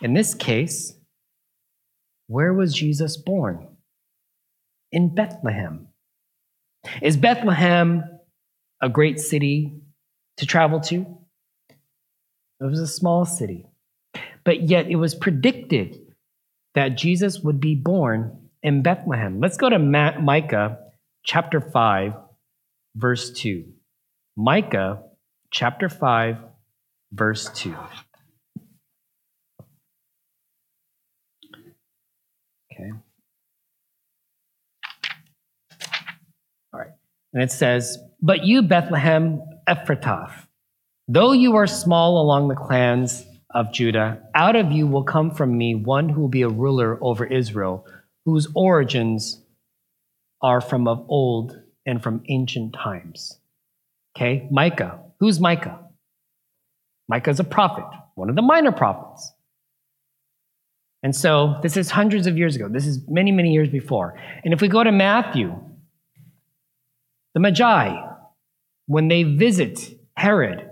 In 0.00 0.14
this 0.14 0.32
case, 0.32 0.94
where 2.26 2.52
was 2.52 2.74
Jesus 2.74 3.16
born? 3.16 3.66
In 4.92 5.14
Bethlehem. 5.14 5.88
Is 7.02 7.16
Bethlehem 7.16 8.04
a 8.80 8.88
great 8.88 9.18
city 9.20 9.74
to 10.36 10.46
travel 10.46 10.80
to? 10.80 11.06
It 12.60 12.64
was 12.64 12.80
a 12.80 12.86
small 12.86 13.24
city. 13.24 13.66
But 14.44 14.68
yet 14.68 14.88
it 14.88 14.96
was 14.96 15.14
predicted 15.14 15.98
that 16.74 16.96
Jesus 16.96 17.40
would 17.40 17.60
be 17.60 17.74
born 17.74 18.48
in 18.62 18.82
Bethlehem. 18.82 19.40
Let's 19.40 19.56
go 19.56 19.68
to 19.68 19.78
Micah 19.78 20.78
chapter 21.24 21.60
5, 21.60 22.14
verse 22.96 23.30
2. 23.32 23.64
Micah 24.36 25.02
chapter 25.50 25.88
5, 25.88 26.36
verse 27.12 27.48
2. 27.54 27.74
Okay. 32.74 32.90
All 36.72 36.80
right. 36.80 36.90
And 37.32 37.42
it 37.42 37.52
says, 37.52 37.98
But 38.20 38.44
you, 38.44 38.62
Bethlehem 38.62 39.42
Ephrathah, 39.68 40.32
though 41.06 41.32
you 41.32 41.56
are 41.56 41.66
small 41.66 42.20
along 42.20 42.48
the 42.48 42.54
clans 42.54 43.24
of 43.54 43.72
Judah, 43.72 44.20
out 44.34 44.56
of 44.56 44.72
you 44.72 44.86
will 44.86 45.04
come 45.04 45.30
from 45.30 45.56
me 45.56 45.74
one 45.74 46.08
who 46.08 46.22
will 46.22 46.28
be 46.28 46.42
a 46.42 46.48
ruler 46.48 46.98
over 47.00 47.24
Israel, 47.24 47.86
whose 48.24 48.48
origins 48.54 49.40
are 50.42 50.60
from 50.60 50.88
of 50.88 51.04
old 51.08 51.60
and 51.86 52.02
from 52.02 52.22
ancient 52.28 52.74
times. 52.74 53.38
Okay, 54.16 54.48
Micah. 54.50 55.00
Who's 55.20 55.38
Micah? 55.38 55.78
Micah 57.08 57.30
is 57.30 57.40
a 57.40 57.44
prophet, 57.44 57.84
one 58.14 58.28
of 58.28 58.36
the 58.36 58.42
minor 58.42 58.72
prophets. 58.72 59.32
And 61.04 61.14
so 61.14 61.58
this 61.62 61.76
is 61.76 61.90
hundreds 61.90 62.26
of 62.26 62.38
years 62.38 62.56
ago. 62.56 62.66
This 62.66 62.86
is 62.86 63.06
many, 63.06 63.30
many 63.30 63.52
years 63.52 63.68
before. 63.68 64.18
And 64.42 64.54
if 64.54 64.62
we 64.62 64.68
go 64.68 64.82
to 64.82 64.90
Matthew, 64.90 65.54
the 67.34 67.40
Magi, 67.40 67.94
when 68.86 69.08
they 69.08 69.22
visit 69.22 70.00
Herod, 70.16 70.66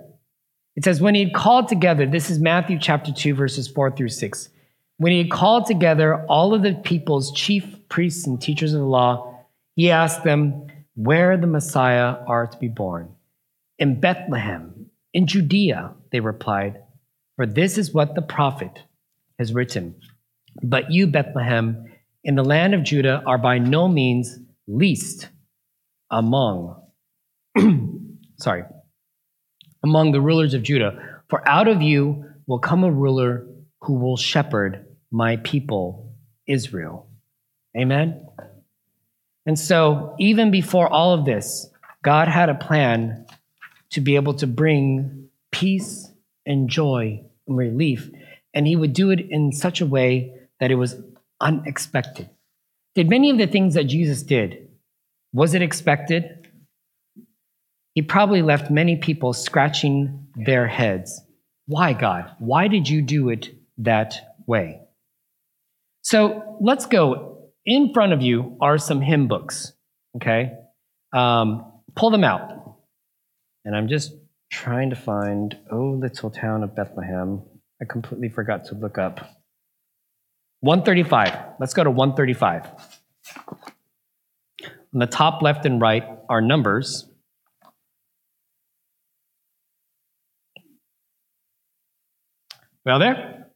it 0.74 0.84
says, 0.84 1.02
when 1.02 1.14
he 1.14 1.24
had 1.24 1.34
called 1.34 1.68
together, 1.68 2.06
this 2.06 2.30
is 2.30 2.38
Matthew 2.38 2.78
chapter 2.80 3.12
2, 3.12 3.34
verses 3.34 3.68
4 3.68 3.94
through 3.94 4.08
6. 4.08 4.48
When 4.96 5.12
he 5.12 5.18
had 5.18 5.30
called 5.30 5.66
together 5.66 6.24
all 6.26 6.54
of 6.54 6.62
the 6.62 6.80
people's 6.82 7.30
chief 7.32 7.86
priests 7.90 8.26
and 8.26 8.40
teachers 8.40 8.72
of 8.72 8.80
the 8.80 8.86
law, 8.86 9.44
he 9.76 9.90
asked 9.90 10.24
them 10.24 10.66
where 10.94 11.36
the 11.36 11.46
Messiah 11.46 12.16
are 12.26 12.46
to 12.46 12.56
be 12.56 12.68
born. 12.68 13.10
In 13.78 14.00
Bethlehem, 14.00 14.86
in 15.12 15.26
Judea, 15.26 15.92
they 16.10 16.20
replied, 16.20 16.82
for 17.36 17.44
this 17.44 17.76
is 17.76 17.92
what 17.92 18.14
the 18.14 18.22
prophet 18.22 18.78
has 19.38 19.52
written. 19.52 19.96
But 20.62 20.90
you, 20.90 21.06
Bethlehem, 21.06 21.84
in 22.24 22.34
the 22.34 22.44
land 22.44 22.74
of 22.74 22.82
Judah, 22.82 23.22
are 23.26 23.38
by 23.38 23.58
no 23.58 23.88
means 23.88 24.38
least 24.66 25.28
among, 26.10 26.80
sorry, 28.38 28.64
among 29.82 30.12
the 30.12 30.20
rulers 30.20 30.54
of 30.54 30.62
Judah. 30.62 31.20
For 31.28 31.46
out 31.48 31.68
of 31.68 31.80
you 31.82 32.24
will 32.46 32.58
come 32.58 32.84
a 32.84 32.90
ruler 32.90 33.46
who 33.80 33.94
will 33.94 34.16
shepherd 34.16 34.86
my 35.10 35.36
people, 35.38 36.14
Israel. 36.46 37.08
Amen? 37.76 38.26
And 39.46 39.58
so, 39.58 40.14
even 40.18 40.50
before 40.50 40.88
all 40.88 41.14
of 41.14 41.24
this, 41.24 41.68
God 42.02 42.28
had 42.28 42.48
a 42.48 42.54
plan 42.54 43.26
to 43.90 44.00
be 44.00 44.16
able 44.16 44.34
to 44.34 44.46
bring 44.46 45.28
peace 45.50 46.10
and 46.46 46.68
joy 46.68 47.22
and 47.46 47.56
relief. 47.56 48.10
And 48.54 48.66
he 48.66 48.76
would 48.76 48.92
do 48.92 49.10
it 49.10 49.20
in 49.20 49.52
such 49.52 49.80
a 49.80 49.86
way 49.86 50.32
that 50.62 50.70
it 50.70 50.76
was 50.76 50.94
unexpected. 51.40 52.30
Did 52.94 53.10
many 53.10 53.30
of 53.30 53.36
the 53.36 53.48
things 53.48 53.74
that 53.74 53.88
Jesus 53.88 54.22
did, 54.22 54.68
was 55.32 55.54
it 55.54 55.60
expected? 55.60 56.46
He 57.94 58.02
probably 58.02 58.42
left 58.42 58.70
many 58.70 58.94
people 58.94 59.32
scratching 59.32 60.28
their 60.36 60.68
heads. 60.68 61.20
Why, 61.66 61.94
God? 61.94 62.30
Why 62.38 62.68
did 62.68 62.88
you 62.88 63.02
do 63.02 63.28
it 63.28 63.50
that 63.78 64.36
way? 64.46 64.82
So 66.02 66.56
let's 66.60 66.86
go. 66.86 67.50
In 67.66 67.92
front 67.92 68.12
of 68.12 68.22
you 68.22 68.56
are 68.60 68.78
some 68.78 69.00
hymn 69.00 69.26
books. 69.26 69.72
Okay. 70.14 70.52
Um, 71.12 71.72
pull 71.96 72.10
them 72.10 72.22
out. 72.22 72.76
And 73.64 73.74
I'm 73.74 73.88
just 73.88 74.12
trying 74.52 74.90
to 74.90 74.96
find, 74.96 75.58
Oh, 75.72 75.98
Little 76.00 76.30
Town 76.30 76.62
of 76.62 76.76
Bethlehem. 76.76 77.42
I 77.80 77.84
completely 77.84 78.28
forgot 78.28 78.66
to 78.66 78.76
look 78.76 78.96
up. 78.96 79.41
135. 80.62 81.56
Let's 81.58 81.74
go 81.74 81.82
to 81.82 81.90
135. 81.90 82.66
On 84.94 85.00
the 85.00 85.06
top 85.06 85.42
left 85.42 85.66
and 85.66 85.80
right 85.80 86.04
are 86.28 86.40
numbers. 86.40 87.08
Well, 92.84 93.00
there? 93.00 93.48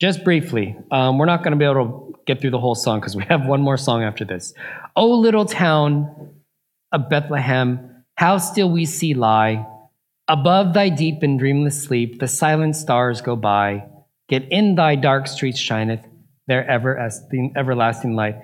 Just 0.00 0.24
briefly, 0.24 0.76
um, 0.90 1.18
we're 1.18 1.26
not 1.26 1.44
going 1.44 1.52
to 1.52 1.58
be 1.58 1.64
able 1.64 1.74
to 1.74 2.20
get 2.26 2.40
through 2.40 2.50
the 2.50 2.58
whole 2.58 2.74
song 2.74 2.98
because 2.98 3.14
we 3.14 3.24
have 3.24 3.46
one 3.46 3.60
more 3.60 3.76
song 3.76 4.02
after 4.02 4.24
this. 4.24 4.52
O 4.96 5.10
little 5.10 5.44
town 5.44 6.30
of 6.90 7.08
Bethlehem, 7.08 8.04
how 8.16 8.38
still 8.38 8.70
we 8.70 8.84
see 8.84 9.14
lie. 9.14 9.64
Above 10.26 10.74
thy 10.74 10.88
deep 10.88 11.22
and 11.22 11.38
dreamless 11.38 11.84
sleep, 11.84 12.18
the 12.18 12.28
silent 12.28 12.74
stars 12.74 13.20
go 13.20 13.36
by. 13.36 13.84
Yet 14.30 14.46
in 14.50 14.76
thy 14.76 14.94
dark 14.94 15.26
streets 15.26 15.58
shineth 15.58 16.06
their 16.46 16.68
everlasting, 16.68 17.52
everlasting 17.56 18.14
light. 18.14 18.36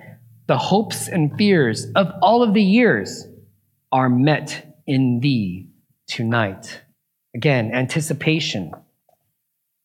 The 0.47 0.57
hopes 0.57 1.07
and 1.07 1.35
fears 1.37 1.87
of 1.95 2.07
all 2.21 2.43
of 2.43 2.53
the 2.53 2.63
years 2.63 3.25
are 3.91 4.09
met 4.09 4.79
in 4.85 5.19
thee 5.21 5.69
tonight. 6.07 6.81
Again, 7.35 7.71
anticipation. 7.73 8.71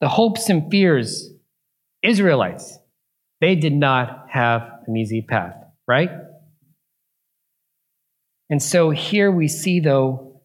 The 0.00 0.08
hopes 0.08 0.48
and 0.48 0.70
fears, 0.70 1.30
Israelites, 2.02 2.78
they 3.40 3.54
did 3.54 3.72
not 3.72 4.26
have 4.30 4.68
an 4.86 4.96
easy 4.96 5.22
path, 5.22 5.54
right? 5.86 6.10
And 8.50 8.62
so 8.62 8.90
here 8.90 9.30
we 9.30 9.48
see, 9.48 9.80
though, 9.80 10.42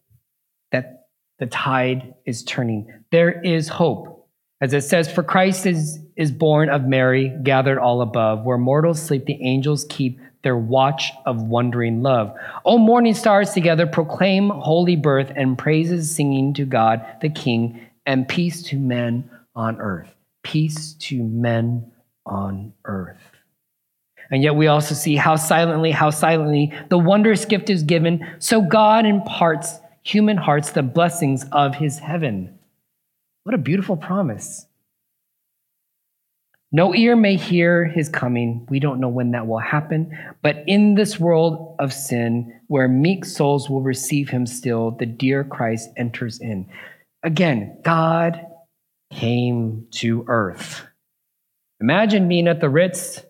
that 0.72 1.06
the 1.38 1.46
tide 1.46 2.14
is 2.26 2.42
turning. 2.42 2.92
There 3.10 3.40
is 3.40 3.68
hope. 3.68 4.17
As 4.60 4.72
it 4.72 4.82
says, 4.82 5.10
For 5.10 5.22
Christ 5.22 5.66
is, 5.66 6.00
is 6.16 6.32
born 6.32 6.68
of 6.68 6.84
Mary, 6.84 7.32
gathered 7.42 7.78
all 7.78 8.00
above. 8.00 8.44
Where 8.44 8.58
mortals 8.58 9.00
sleep, 9.00 9.26
the 9.26 9.40
angels 9.42 9.86
keep 9.88 10.18
their 10.42 10.56
watch 10.56 11.12
of 11.26 11.42
wondering 11.42 12.02
love. 12.02 12.34
O 12.64 12.78
morning 12.78 13.14
stars 13.14 13.52
together 13.52 13.86
proclaim 13.86 14.50
holy 14.50 14.96
birth 14.96 15.32
and 15.34 15.58
praises 15.58 16.14
singing 16.14 16.54
to 16.54 16.64
God 16.64 17.04
the 17.20 17.28
King 17.28 17.80
and 18.06 18.26
peace 18.26 18.62
to 18.64 18.78
men 18.78 19.30
on 19.54 19.80
earth. 19.80 20.14
Peace 20.42 20.94
to 20.94 21.22
men 21.22 21.92
on 22.24 22.72
earth. 22.84 23.18
And 24.30 24.42
yet 24.42 24.54
we 24.54 24.66
also 24.66 24.94
see 24.94 25.16
how 25.16 25.36
silently, 25.36 25.90
how 25.90 26.10
silently 26.10 26.72
the 26.90 26.98
wondrous 26.98 27.44
gift 27.44 27.70
is 27.70 27.82
given, 27.82 28.26
so 28.38 28.60
God 28.60 29.06
imparts 29.06 29.78
human 30.02 30.36
hearts 30.36 30.70
the 30.70 30.82
blessings 30.82 31.44
of 31.52 31.74
his 31.74 31.98
heaven. 31.98 32.57
What 33.44 33.54
a 33.54 33.58
beautiful 33.58 33.96
promise. 33.96 34.66
No 36.70 36.94
ear 36.94 37.16
may 37.16 37.36
hear 37.36 37.86
his 37.86 38.10
coming. 38.10 38.66
We 38.68 38.78
don't 38.78 39.00
know 39.00 39.08
when 39.08 39.30
that 39.30 39.46
will 39.46 39.58
happen. 39.58 40.16
But 40.42 40.64
in 40.66 40.94
this 40.94 41.18
world 41.18 41.76
of 41.78 41.94
sin, 41.94 42.60
where 42.66 42.88
meek 42.88 43.24
souls 43.24 43.70
will 43.70 43.80
receive 43.80 44.28
him 44.28 44.44
still, 44.44 44.90
the 44.90 45.06
dear 45.06 45.44
Christ 45.44 45.88
enters 45.96 46.38
in. 46.40 46.68
Again, 47.22 47.80
God 47.82 48.44
came 49.10 49.86
to 49.92 50.24
earth. 50.28 50.86
Imagine 51.80 52.28
being 52.28 52.48
at 52.48 52.60
the 52.60 52.68
Ritz 52.68 53.24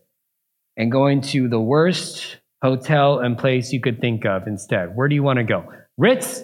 and 0.76 0.90
going 0.90 1.20
to 1.20 1.48
the 1.48 1.60
worst 1.60 2.38
hotel 2.60 3.20
and 3.20 3.38
place 3.38 3.72
you 3.72 3.80
could 3.80 4.00
think 4.00 4.26
of 4.26 4.48
instead. 4.48 4.96
Where 4.96 5.06
do 5.06 5.14
you 5.14 5.22
want 5.22 5.38
to 5.38 5.44
go? 5.44 5.64
Ritz 5.96 6.42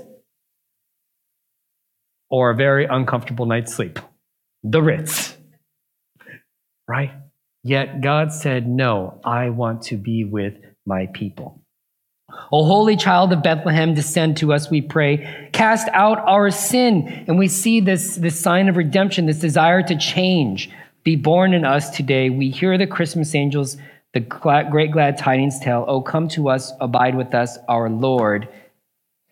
or 2.35 2.51
a 2.51 2.57
very 2.57 2.85
uncomfortable 2.85 3.47
night's 3.47 3.73
sleep? 3.73 4.01
The 4.65 4.83
Ritz. 4.83 5.37
Right? 6.89 7.13
Yet 7.63 8.01
God 8.01 8.33
said, 8.33 8.67
No, 8.67 9.21
I 9.25 9.51
want 9.51 9.83
to 9.83 9.97
be 9.97 10.25
with 10.25 10.55
my 10.85 11.07
people. 11.15 11.61
O 12.51 12.65
holy 12.65 12.97
child 12.97 13.33
of 13.33 13.45
Bethlehem, 13.45 13.95
descend 13.95 14.37
to 14.39 14.53
us, 14.53 14.69
we 14.69 14.81
pray. 14.81 15.49
Cast 15.53 15.87
out 15.93 16.19
our 16.27 16.51
sin. 16.51 17.25
And 17.29 17.39
we 17.39 17.47
see 17.47 17.79
this, 17.79 18.17
this 18.17 18.39
sign 18.39 18.69
of 18.69 18.77
redemption, 18.77 19.27
this 19.27 19.39
desire 19.39 19.85
to 19.85 19.97
change, 19.97 20.71
be 21.05 21.15
born 21.15 21.55
in 21.55 21.65
us 21.65 21.91
today. 21.91 22.31
We 22.31 22.51
hear 22.51 22.77
the 22.77 22.89
Christmas 22.89 23.33
angels, 23.37 23.77
the 24.13 24.21
great 24.21 24.91
glad 24.91 25.19
tidings 25.19 25.61
tell, 25.61 25.85
Oh, 25.87 26.01
come 26.01 26.27
to 26.31 26.49
us, 26.49 26.73
abide 26.81 27.15
with 27.15 27.33
us, 27.33 27.59
our 27.69 27.89
Lord. 27.89 28.49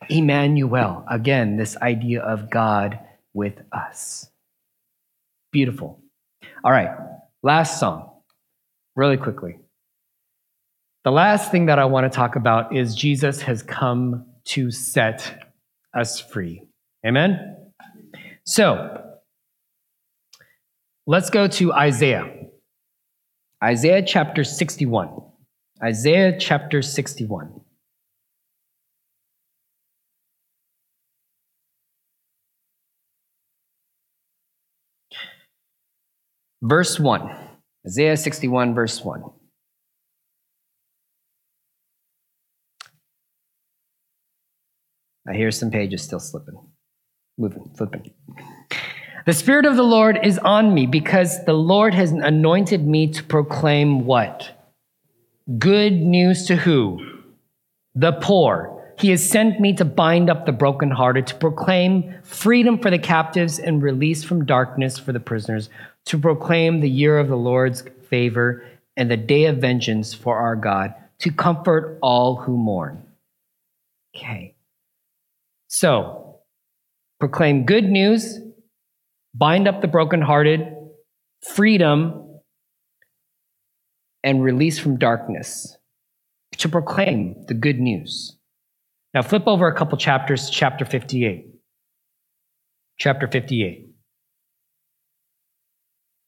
Emmanuel. 0.09 1.05
Again, 1.11 1.57
this 1.57 1.77
idea 1.79 2.23
of 2.23 2.51
God 2.51 2.99
with 3.35 3.55
us. 3.73 4.31
Beautiful. 5.51 6.01
All 6.65 6.73
right, 6.73 6.91
last 7.43 7.81
song, 7.81 8.11
really 8.97 9.17
quickly. 9.17 9.59
The 11.05 11.11
last 11.11 11.51
thing 11.51 11.67
that 11.67 11.79
I 11.79 11.85
want 11.85 12.11
to 12.11 12.17
talk 12.17 12.37
about 12.37 12.77
is 12.77 12.95
Jesus 12.95 13.43
has 13.43 13.63
come 13.63 14.27
to 14.45 14.71
set 14.71 15.51
us 15.95 16.21
free. 16.21 16.63
Amen? 17.05 17.57
So, 18.45 19.03
let's 21.07 21.31
go 21.31 21.49
to 21.49 21.73
Isaiah. 21.73 22.31
Isaiah 23.63 24.03
chapter 24.07 24.45
61. 24.45 25.11
Isaiah 25.83 26.37
chapter 26.39 26.83
61. 26.83 27.62
Verse 36.63 36.99
1. 36.99 37.29
Isaiah 37.85 38.17
61, 38.17 38.75
verse 38.75 39.05
1. 39.05 39.25
I 45.29 45.35
hear 45.35 45.51
some 45.51 45.71
pages 45.71 46.03
still 46.03 46.21
slipping, 46.21 46.55
moving, 47.37 47.73
flipping. 47.77 48.13
The 49.27 49.33
Spirit 49.33 49.67
of 49.67 49.77
the 49.77 49.83
Lord 49.83 50.19
is 50.23 50.39
on 50.39 50.73
me 50.73 50.87
because 50.87 51.45
the 51.45 51.53
Lord 51.53 51.95
has 51.95 52.13
anointed 52.13 52.87
me 52.87 53.09
to 53.13 53.23
proclaim 53.25 54.05
what? 54.05 54.69
Good 55.59 55.93
news 55.95 56.47
to 56.47 56.57
who? 56.57 56.99
The 57.95 58.13
poor. 58.13 58.72
He 58.99 59.11
has 59.11 59.29
sent 59.29 59.61
me 59.61 59.73
to 59.75 59.85
bind 59.85 60.31
up 60.31 60.47
the 60.47 60.53
brokenhearted, 60.53 61.27
to 61.29 61.35
proclaim 61.35 62.15
freedom 62.23 62.79
for 62.79 62.91
the 62.91 62.99
captives 62.99 63.59
and 63.59 63.83
release 63.83 64.23
from 64.23 64.45
darkness 64.45 64.99
for 64.99 65.13
the 65.13 65.21
prisoners, 65.21 65.71
to 66.07 66.19
proclaim 66.19 66.81
the 66.81 66.91
year 66.91 67.19
of 67.19 67.29
the 67.29 67.37
Lord's 67.37 67.83
favor 68.09 68.65
and 68.97 69.11
the 69.11 69.17
day 69.17 69.47
of 69.47 69.59
vengeance 69.59 70.13
for 70.15 70.37
our 70.37 70.57
God, 70.57 70.95
to 71.21 71.33
comfort 71.33 71.99
all 72.03 72.37
who 72.37 72.57
mourn. 72.57 73.03
Okay. 74.15 74.55
So, 75.69 76.41
proclaim 77.19 77.65
good 77.65 77.85
news, 77.85 78.39
bind 79.35 79.67
up 79.67 79.81
the 79.81 79.89
brokenhearted, 79.89 80.75
freedom, 81.55 82.41
and 84.23 84.43
release 84.43 84.79
from 84.79 84.99
darkness. 84.99 85.77
To 86.59 86.69
proclaim 86.69 87.47
the 87.49 87.55
good 87.55 87.81
news. 87.81 88.37
Now, 89.15 89.23
flip 89.23 89.45
over 89.47 89.69
a 89.69 89.75
couple 89.75 89.99
chapters 89.99 90.47
to 90.47 90.53
chapter 90.53 90.85
58. 90.85 91.47
Chapter 92.99 93.29
58. 93.29 93.89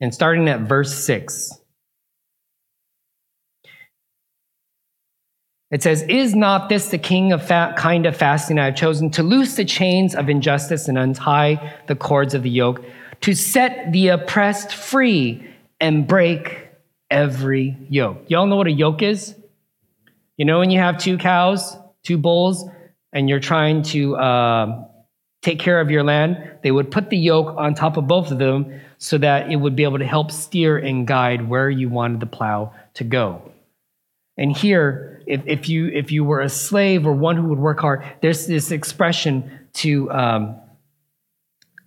And 0.01 0.13
starting 0.13 0.49
at 0.49 0.61
verse 0.61 0.93
6. 1.05 1.51
It 5.71 5.83
says, 5.83 6.03
Is 6.03 6.35
not 6.35 6.69
this 6.69 6.89
the 6.89 6.99
king 6.99 7.33
of 7.33 7.45
fa- 7.45 7.75
kind 7.77 8.07
of 8.07 8.17
fasting 8.17 8.59
I 8.59 8.67
have 8.67 8.77
chosen 8.77 9.11
to 9.13 9.23
loose 9.23 9.57
the 9.57 9.65
chains 9.65 10.15
of 10.15 10.29
injustice 10.29 10.87
and 10.87 10.99
untie 10.99 11.75
the 11.89 11.97
cords 11.97 12.35
of 12.35 12.43
the 12.43 12.51
yoke, 12.51 12.85
to 13.23 13.35
set 13.35 13.93
the 13.93 14.09
oppressed 14.09 14.73
free 14.73 15.49
and 15.81 16.07
break 16.07 16.69
every 17.11 17.77
yoke? 17.89 18.25
Y'all 18.29 18.47
know 18.47 18.57
what 18.57 18.67
a 18.67 18.73
yoke 18.73 19.03
is? 19.03 19.35
You 20.37 20.45
know 20.45 20.59
when 20.59 20.71
you 20.71 20.79
have 20.79 20.99
two 20.99 21.17
cows, 21.17 21.77
two 22.05 22.19
bulls, 22.19 22.69
and 23.15 23.29
you're 23.29 23.41
trying 23.41 23.83
to 23.83 24.17
uh, 24.17 24.85
take 25.41 25.59
care 25.59 25.81
of 25.81 25.91
your 25.91 26.03
land, 26.03 26.37
they 26.63 26.71
would 26.71 26.91
put 26.91 27.09
the 27.09 27.17
yoke 27.17 27.55
on 27.57 27.75
top 27.75 27.97
of 27.97 28.07
both 28.07 28.31
of 28.31 28.39
them 28.39 28.81
so 28.99 29.17
that 29.19 29.51
it 29.51 29.57
would 29.57 29.77
be 29.77 29.85
able 29.85 29.99
to 29.99 30.07
help 30.07 30.31
steer 30.31 30.77
and 30.77 31.07
guide 31.07 31.49
where 31.49 31.71
you 31.71 31.89
wanted 31.89 32.21
the 32.21 32.27
plow 32.27 32.75
to 32.95 33.05
go. 33.05 33.51
And 34.37 34.55
here, 34.55 35.23
if, 35.27 35.43
if 35.47 35.69
you 35.69 35.89
if 35.89 36.11
you 36.11 36.25
were 36.25 36.41
a 36.41 36.49
slave 36.49 37.07
or 37.07 37.13
one 37.13 37.37
who 37.37 37.49
would 37.49 37.59
work 37.59 37.81
hard, 37.81 38.05
there's 38.21 38.47
this 38.47 38.73
expression 38.73 39.69
to 39.75 40.11
um, 40.11 40.57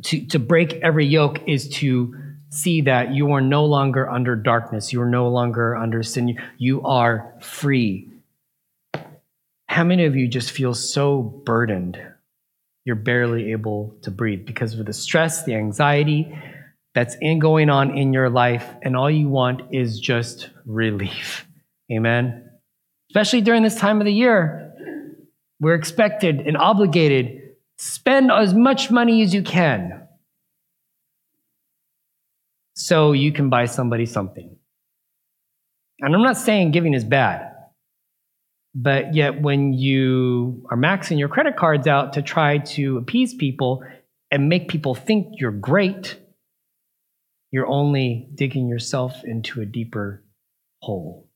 to 0.03 0.25
to 0.27 0.39
break 0.39 0.73
every 0.75 1.05
yoke 1.05 1.41
is 1.45 1.67
to 1.69 2.15
see 2.49 2.81
that 2.81 3.13
you 3.13 3.31
are 3.33 3.41
no 3.41 3.65
longer 3.65 4.09
under 4.09 4.35
darkness. 4.35 4.93
You 4.93 5.01
are 5.01 5.09
no 5.09 5.27
longer 5.27 5.75
under 5.75 6.03
sin. 6.03 6.39
You 6.57 6.81
are 6.83 7.33
free. 7.41 8.09
How 9.77 9.83
many 9.83 10.05
of 10.05 10.15
you 10.15 10.27
just 10.27 10.49
feel 10.49 10.73
so 10.73 11.21
burdened? 11.21 12.01
You're 12.83 12.95
barely 12.95 13.51
able 13.51 13.95
to 14.01 14.09
breathe 14.09 14.43
because 14.43 14.73
of 14.73 14.83
the 14.87 14.91
stress, 14.91 15.43
the 15.43 15.53
anxiety 15.53 16.35
that's 16.95 17.15
in 17.21 17.37
going 17.37 17.69
on 17.69 17.95
in 17.95 18.11
your 18.11 18.27
life, 18.27 18.67
and 18.81 18.97
all 18.97 19.11
you 19.11 19.29
want 19.29 19.61
is 19.71 19.99
just 19.99 20.49
relief. 20.65 21.45
Amen. 21.91 22.49
Especially 23.11 23.41
during 23.41 23.61
this 23.61 23.75
time 23.75 24.01
of 24.01 24.05
the 24.05 24.11
year, 24.11 24.73
we're 25.59 25.75
expected 25.75 26.39
and 26.39 26.57
obligated 26.57 27.39
spend 27.77 28.31
as 28.31 28.55
much 28.55 28.89
money 28.89 29.21
as 29.21 29.31
you 29.31 29.43
can 29.43 30.07
so 32.73 33.11
you 33.11 33.31
can 33.31 33.51
buy 33.51 33.65
somebody 33.65 34.07
something. 34.07 34.57
And 35.99 36.15
I'm 36.15 36.23
not 36.23 36.37
saying 36.37 36.71
giving 36.71 36.95
is 36.95 37.03
bad, 37.03 37.56
but 38.79 39.15
yet 39.15 39.41
when 39.41 39.73
you 39.73 40.63
are 40.69 40.77
maxing 40.77 41.17
your 41.17 41.29
credit 41.29 41.57
cards 41.57 41.87
out 41.87 42.13
to 42.13 42.21
try 42.21 42.59
to 42.59 42.97
appease 42.97 43.33
people 43.33 43.83
and 44.29 44.49
make 44.49 44.67
people 44.67 44.93
think 44.93 45.33
you're 45.39 45.49
great, 45.49 46.19
you're 47.51 47.65
only 47.65 48.29
digging 48.35 48.67
yourself 48.67 49.23
into 49.23 49.61
a 49.61 49.65
deeper 49.65 50.23
hole, 50.83 51.27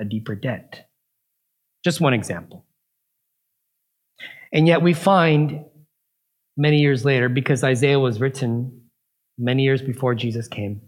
a 0.00 0.04
deeper 0.04 0.36
debt. 0.36 0.88
Just 1.82 2.00
one 2.00 2.14
example. 2.14 2.64
And 4.52 4.68
yet 4.68 4.80
we 4.80 4.92
find 4.92 5.64
many 6.56 6.78
years 6.78 7.04
later, 7.04 7.28
because 7.28 7.64
Isaiah 7.64 7.98
was 7.98 8.20
written 8.20 8.82
many 9.36 9.64
years 9.64 9.82
before 9.82 10.14
Jesus 10.14 10.46
came. 10.46 10.80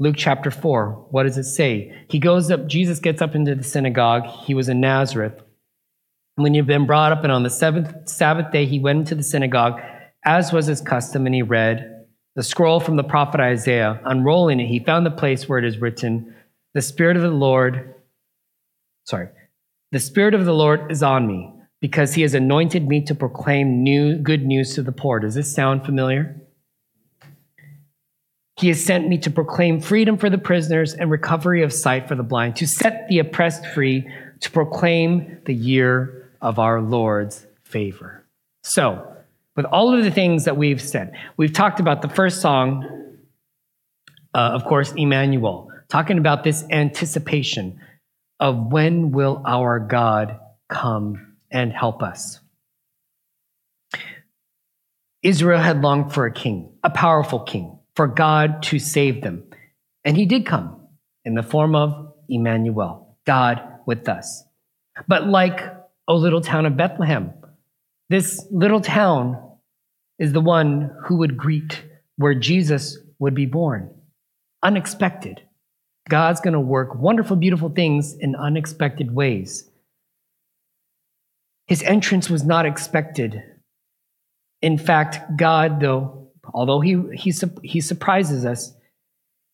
Luke 0.00 0.16
chapter 0.16 0.50
4, 0.50 1.08
what 1.10 1.24
does 1.24 1.36
it 1.36 1.44
say? 1.44 1.94
He 2.08 2.18
goes 2.18 2.50
up, 2.50 2.66
Jesus 2.66 3.00
gets 3.00 3.20
up 3.20 3.34
into 3.34 3.54
the 3.54 3.62
synagogue. 3.62 4.24
He 4.46 4.54
was 4.54 4.70
in 4.70 4.80
Nazareth. 4.80 5.42
When 6.36 6.54
he'd 6.54 6.66
been 6.66 6.86
brought 6.86 7.12
up, 7.12 7.22
and 7.22 7.30
on 7.30 7.42
the 7.42 7.50
seventh 7.50 8.08
Sabbath 8.08 8.50
day, 8.50 8.64
he 8.64 8.80
went 8.80 9.00
into 9.00 9.14
the 9.14 9.22
synagogue, 9.22 9.78
as 10.24 10.54
was 10.54 10.64
his 10.64 10.80
custom, 10.80 11.26
and 11.26 11.34
he 11.34 11.42
read 11.42 12.06
the 12.34 12.42
scroll 12.42 12.80
from 12.80 12.96
the 12.96 13.04
prophet 13.04 13.42
Isaiah. 13.42 14.00
Unrolling 14.06 14.58
it, 14.58 14.68
he 14.68 14.82
found 14.82 15.04
the 15.04 15.10
place 15.10 15.46
where 15.46 15.58
it 15.58 15.66
is 15.66 15.82
written, 15.82 16.34
The 16.72 16.80
Spirit 16.80 17.16
of 17.16 17.22
the 17.22 17.28
Lord, 17.28 17.94
sorry, 19.04 19.28
the 19.92 20.00
Spirit 20.00 20.32
of 20.32 20.46
the 20.46 20.54
Lord 20.54 20.90
is 20.90 21.02
on 21.02 21.26
me 21.26 21.52
because 21.82 22.14
he 22.14 22.22
has 22.22 22.32
anointed 22.32 22.88
me 22.88 23.04
to 23.04 23.14
proclaim 23.14 23.82
new 23.82 24.16
good 24.16 24.46
news 24.46 24.74
to 24.76 24.82
the 24.82 24.92
poor. 24.92 25.20
Does 25.20 25.34
this 25.34 25.54
sound 25.54 25.84
familiar? 25.84 26.40
He 28.60 28.68
has 28.68 28.84
sent 28.84 29.08
me 29.08 29.16
to 29.18 29.30
proclaim 29.30 29.80
freedom 29.80 30.18
for 30.18 30.28
the 30.28 30.36
prisoners 30.36 30.92
and 30.92 31.10
recovery 31.10 31.62
of 31.62 31.72
sight 31.72 32.06
for 32.06 32.14
the 32.14 32.22
blind, 32.22 32.56
to 32.56 32.66
set 32.66 33.08
the 33.08 33.18
oppressed 33.18 33.64
free, 33.64 34.06
to 34.40 34.50
proclaim 34.50 35.38
the 35.46 35.54
year 35.54 36.30
of 36.42 36.58
our 36.58 36.82
Lord's 36.82 37.46
favor. 37.62 38.22
So, 38.62 39.16
with 39.56 39.64
all 39.64 39.96
of 39.96 40.04
the 40.04 40.10
things 40.10 40.44
that 40.44 40.58
we've 40.58 40.80
said, 40.80 41.14
we've 41.38 41.54
talked 41.54 41.80
about 41.80 42.02
the 42.02 42.10
first 42.10 42.42
song, 42.42 43.16
uh, 44.34 44.38
of 44.38 44.66
course, 44.66 44.92
Emmanuel, 44.94 45.70
talking 45.88 46.18
about 46.18 46.44
this 46.44 46.62
anticipation 46.70 47.80
of 48.40 48.70
when 48.70 49.10
will 49.10 49.42
our 49.46 49.78
God 49.78 50.38
come 50.68 51.34
and 51.50 51.72
help 51.72 52.02
us. 52.02 52.40
Israel 55.22 55.60
had 55.60 55.80
longed 55.80 56.12
for 56.12 56.26
a 56.26 56.32
king, 56.32 56.74
a 56.84 56.90
powerful 56.90 57.40
king, 57.40 57.79
for 57.94 58.06
God 58.06 58.62
to 58.64 58.78
save 58.78 59.22
them. 59.22 59.44
And 60.04 60.16
he 60.16 60.26
did 60.26 60.46
come 60.46 60.80
in 61.24 61.34
the 61.34 61.42
form 61.42 61.74
of 61.74 62.14
Emmanuel, 62.28 63.18
God 63.26 63.60
with 63.86 64.08
us. 64.08 64.44
But 65.08 65.26
like 65.26 65.60
a 66.08 66.14
little 66.14 66.40
town 66.40 66.66
of 66.66 66.76
Bethlehem, 66.76 67.32
this 68.08 68.46
little 68.50 68.80
town 68.80 69.40
is 70.18 70.32
the 70.32 70.40
one 70.40 70.90
who 71.06 71.16
would 71.16 71.36
greet 71.36 71.84
where 72.16 72.34
Jesus 72.34 72.98
would 73.18 73.34
be 73.34 73.46
born. 73.46 73.90
Unexpected. 74.62 75.42
God's 76.08 76.40
going 76.40 76.54
to 76.54 76.60
work 76.60 76.94
wonderful, 76.94 77.36
beautiful 77.36 77.68
things 77.68 78.14
in 78.18 78.34
unexpected 78.34 79.14
ways. 79.14 79.70
His 81.66 81.82
entrance 81.84 82.28
was 82.28 82.44
not 82.44 82.66
expected. 82.66 83.42
In 84.60 84.76
fact, 84.76 85.38
God, 85.38 85.80
though, 85.80 86.19
although 86.54 86.80
he, 86.80 87.00
he, 87.14 87.32
he 87.62 87.80
surprises 87.80 88.44
us, 88.44 88.72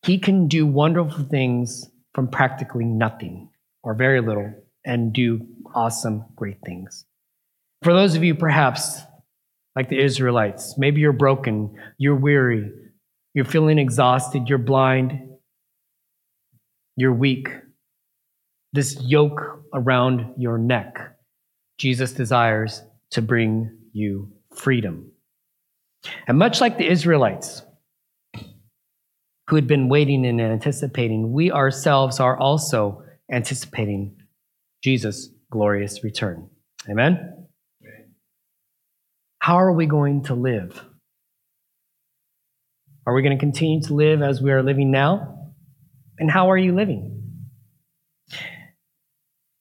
he 0.02 0.18
can 0.18 0.48
do 0.48 0.66
wonderful 0.66 1.24
things 1.24 1.90
from 2.14 2.28
practically 2.28 2.84
nothing 2.84 3.50
or 3.82 3.94
very 3.94 4.20
little 4.20 4.52
and 4.84 5.12
do 5.12 5.46
awesome, 5.74 6.24
great 6.34 6.58
things. 6.64 7.04
For 7.82 7.92
those 7.92 8.14
of 8.14 8.24
you, 8.24 8.34
perhaps, 8.34 9.00
like 9.74 9.88
the 9.88 10.00
Israelites, 10.02 10.78
maybe 10.78 11.00
you're 11.00 11.12
broken, 11.12 11.76
you're 11.98 12.16
weary, 12.16 12.70
you're 13.34 13.44
feeling 13.44 13.78
exhausted, 13.78 14.48
you're 14.48 14.58
blind, 14.58 15.28
you're 16.96 17.12
weak. 17.12 17.48
This 18.72 18.98
yoke 19.02 19.62
around 19.74 20.34
your 20.38 20.58
neck 20.58 21.16
Jesus 21.78 22.12
desires 22.12 22.82
to 23.10 23.22
bring 23.22 23.76
you 23.92 24.32
freedom. 24.54 25.10
And 26.26 26.38
much 26.38 26.60
like 26.60 26.78
the 26.78 26.88
Israelites 26.88 27.62
who 29.48 29.56
had 29.56 29.66
been 29.66 29.88
waiting 29.88 30.26
and 30.26 30.40
anticipating, 30.40 31.32
we 31.32 31.50
ourselves 31.50 32.20
are 32.20 32.36
also 32.36 33.02
anticipating 33.30 34.16
Jesus' 34.82 35.28
glorious 35.50 36.02
return. 36.02 36.48
Amen? 36.88 37.46
How 39.38 39.56
are 39.56 39.72
we 39.72 39.86
going 39.86 40.24
to 40.24 40.34
live? 40.34 40.84
Are 43.06 43.14
we 43.14 43.22
going 43.22 43.36
to 43.36 43.40
continue 43.40 43.80
to 43.82 43.94
live 43.94 44.20
as 44.20 44.42
we 44.42 44.50
are 44.50 44.62
living 44.62 44.90
now? 44.90 45.52
And 46.18 46.28
how 46.30 46.50
are 46.50 46.58
you 46.58 46.74
living? 46.74 47.12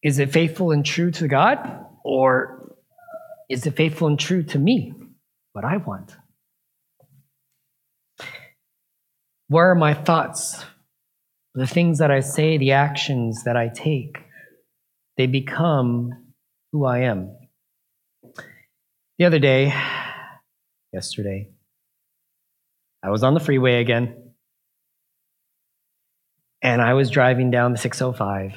Is 0.01 0.17
it 0.17 0.31
faithful 0.31 0.71
and 0.71 0.83
true 0.83 1.11
to 1.11 1.27
God? 1.27 1.85
Or 2.03 2.75
is 3.49 3.65
it 3.67 3.75
faithful 3.75 4.07
and 4.07 4.19
true 4.19 4.43
to 4.43 4.57
me, 4.57 4.93
what 5.53 5.63
I 5.63 5.77
want? 5.77 6.15
Where 9.47 9.69
are 9.71 9.75
my 9.75 9.93
thoughts? 9.93 10.63
The 11.53 11.67
things 11.67 11.99
that 11.99 12.11
I 12.11 12.19
say, 12.19 12.57
the 12.57 12.73
actions 12.73 13.43
that 13.45 13.55
I 13.55 13.69
take, 13.69 14.17
they 15.17 15.27
become 15.27 16.33
who 16.71 16.85
I 16.85 16.99
am. 16.99 17.37
The 19.17 19.25
other 19.25 19.39
day, 19.39 19.73
yesterday, 20.91 21.49
I 23.01 23.09
was 23.09 23.23
on 23.23 23.33
the 23.33 23.39
freeway 23.39 23.79
again, 23.79 24.33
and 26.61 26.81
I 26.81 26.93
was 26.93 27.09
driving 27.09 27.51
down 27.51 27.71
the 27.71 27.77
605 27.77 28.53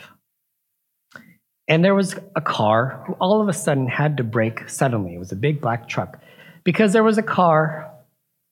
and 1.68 1.84
there 1.84 1.94
was 1.94 2.16
a 2.34 2.40
car 2.40 3.04
who 3.06 3.12
all 3.14 3.42
of 3.42 3.48
a 3.48 3.52
sudden 3.52 3.86
had 3.86 4.16
to 4.16 4.24
brake 4.24 4.68
suddenly. 4.68 5.14
It 5.14 5.18
was 5.18 5.32
a 5.32 5.36
big 5.36 5.60
black 5.60 5.86
truck 5.86 6.18
because 6.64 6.94
there 6.94 7.04
was 7.04 7.18
a 7.18 7.22
car 7.22 7.92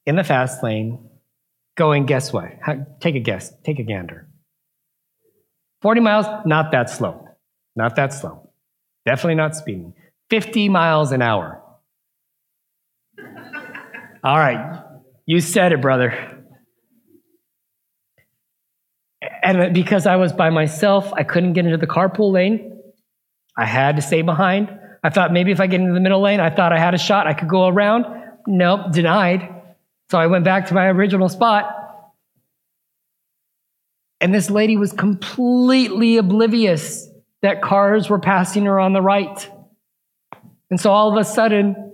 in 0.05 0.17
the 0.17 0.25
fast 0.25 0.63
lane 0.63 1.09
going, 1.77 2.07
guess 2.07 2.33
what? 2.33 2.47
Take 3.01 3.15
a 3.15 3.21
guess, 3.21 3.53
take 3.65 3.79
a 3.79 3.83
gander. 3.83 4.29
40 5.83 6.01
miles, 6.01 6.27
not 6.47 6.73
that 6.73 6.91
slow. 6.91 7.29
Not 7.77 7.97
that 7.97 8.13
slow. 8.13 8.51
Definitely 9.05 9.37
not 9.37 9.55
speeding. 9.55 9.95
50 10.31 10.69
miles 10.69 11.13
an 11.13 11.23
hour. 11.23 11.63
All 14.25 14.37
right, 14.37 14.83
you 15.27 15.41
said 15.41 15.73
it, 15.73 15.81
brother. 15.81 16.43
And 19.43 19.61
uh, 19.61 19.69
because 19.69 20.07
I 20.07 20.17
was 20.17 20.33
by 20.33 20.51
myself, 20.51 21.13
I 21.13 21.23
couldn't 21.23 21.53
get 21.53 21.67
into 21.67 21.79
the 21.79 21.87
carpool 21.87 22.33
lane. 22.33 22.81
I 23.57 23.65
had 23.65 23.97
to 23.97 24.03
stay 24.03 24.23
behind. 24.23 24.71
I 25.05 25.11
thought 25.11 25.33
maybe 25.33 25.53
if 25.53 25.61
I 25.61 25.69
get 25.69 25.81
into 25.81 25.95
the 25.95 26.01
middle 26.01 26.21
lane, 26.21 26.41
I 26.41 26.51
thought 26.51 26.73
I 26.73 26.79
had 26.79 26.95
a 26.95 26.99
shot. 26.99 27.27
I 27.27 27.35
could 27.35 27.49
go 27.49 27.69
around. 27.69 28.07
Nope, 28.47 28.93
denied. 28.93 29.56
So 30.11 30.19
I 30.19 30.27
went 30.27 30.45
back 30.45 30.67
to 30.67 30.75
my 30.75 30.87
original 30.87 31.29
spot. 31.29 31.73
And 34.21 34.35
this 34.35 34.51
lady 34.51 34.77
was 34.77 34.93
completely 34.93 36.17
oblivious 36.17 37.09
that 37.43 37.61
cars 37.61 38.09
were 38.09 38.19
passing 38.19 38.65
her 38.65 38.79
on 38.81 38.93
the 38.93 39.03
right. 39.03 39.51
And 40.71 40.81
so 40.81 40.91
all 40.91 41.13
of 41.13 41.19
a 41.19 41.25
sudden, 41.25 41.93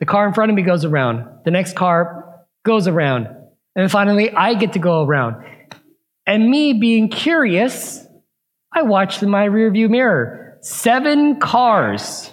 the 0.00 0.06
car 0.06 0.26
in 0.26 0.34
front 0.34 0.50
of 0.50 0.56
me 0.56 0.62
goes 0.62 0.84
around. 0.84 1.26
The 1.44 1.50
next 1.50 1.76
car 1.76 2.44
goes 2.64 2.86
around. 2.86 3.28
And 3.76 3.90
finally, 3.90 4.30
I 4.30 4.54
get 4.54 4.72
to 4.72 4.78
go 4.78 5.04
around. 5.04 5.44
And 6.26 6.50
me 6.50 6.72
being 6.74 7.08
curious, 7.08 8.04
I 8.72 8.82
watched 8.82 9.22
in 9.22 9.30
my 9.30 9.48
rearview 9.48 9.88
mirror 9.88 10.58
seven 10.60 11.38
cars 11.38 12.32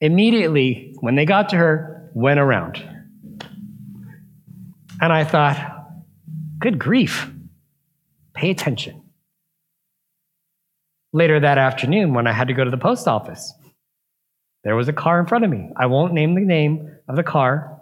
immediately, 0.00 0.96
when 1.00 1.14
they 1.14 1.24
got 1.24 1.50
to 1.50 1.56
her, 1.56 2.10
went 2.12 2.40
around. 2.40 2.84
And 5.02 5.12
I 5.12 5.24
thought, 5.24 5.72
Good 6.62 6.78
grief. 6.78 7.28
Pay 8.34 8.50
attention. 8.50 9.02
Later 11.12 11.40
that 11.40 11.58
afternoon, 11.58 12.14
when 12.14 12.28
I 12.28 12.32
had 12.32 12.48
to 12.48 12.54
go 12.54 12.62
to 12.62 12.70
the 12.70 12.78
post 12.78 13.08
office, 13.08 13.52
there 14.62 14.76
was 14.76 14.86
a 14.86 14.92
car 14.92 15.18
in 15.18 15.26
front 15.26 15.44
of 15.44 15.50
me. 15.50 15.70
I 15.76 15.86
won't 15.86 16.14
name 16.14 16.36
the 16.36 16.40
name 16.42 16.88
of 17.08 17.16
the 17.16 17.24
car, 17.24 17.80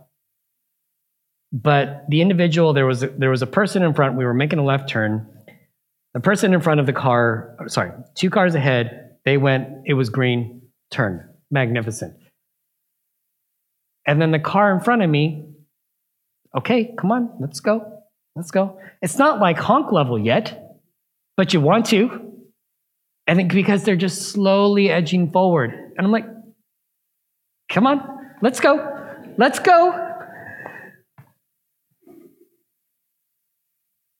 but 1.52 2.06
the 2.08 2.22
individual, 2.22 2.72
there 2.72 2.86
was 2.86 3.02
a, 3.02 3.08
there 3.08 3.28
was 3.28 3.42
a 3.42 3.46
person 3.46 3.82
in 3.82 3.92
front. 3.92 4.16
We 4.16 4.24
were 4.24 4.32
making 4.32 4.58
a 4.58 4.64
left 4.64 4.88
turn. 4.88 5.28
The 6.14 6.20
person 6.20 6.54
in 6.54 6.62
front 6.62 6.80
of 6.80 6.86
the 6.86 6.94
car, 6.94 7.54
sorry, 7.66 7.92
two 8.14 8.30
cars 8.30 8.54
ahead, 8.54 9.18
they 9.26 9.36
went, 9.36 9.68
it 9.84 9.92
was 9.92 10.08
green, 10.08 10.62
turn. 10.90 11.28
Magnificent. 11.50 12.16
And 14.06 14.22
then 14.22 14.30
the 14.30 14.38
car 14.38 14.72
in 14.72 14.80
front 14.80 15.02
of 15.02 15.10
me, 15.10 15.49
okay, 16.56 16.94
come 16.98 17.12
on, 17.12 17.30
let's 17.40 17.60
go. 17.60 18.02
Let's 18.36 18.50
go. 18.50 18.78
It's 19.02 19.18
not 19.18 19.40
like 19.40 19.58
honk 19.58 19.92
level 19.92 20.18
yet, 20.18 20.78
but 21.36 21.52
you 21.52 21.60
want 21.60 21.86
to. 21.86 22.32
I 23.26 23.34
think 23.34 23.52
because 23.52 23.84
they're 23.84 23.96
just 23.96 24.30
slowly 24.30 24.90
edging 24.90 25.30
forward. 25.30 25.72
And 25.96 26.06
I'm 26.06 26.12
like, 26.12 26.26
come 27.70 27.86
on, 27.86 28.00
let's 28.42 28.60
go. 28.60 28.96
Let's 29.36 29.58
go. 29.58 30.08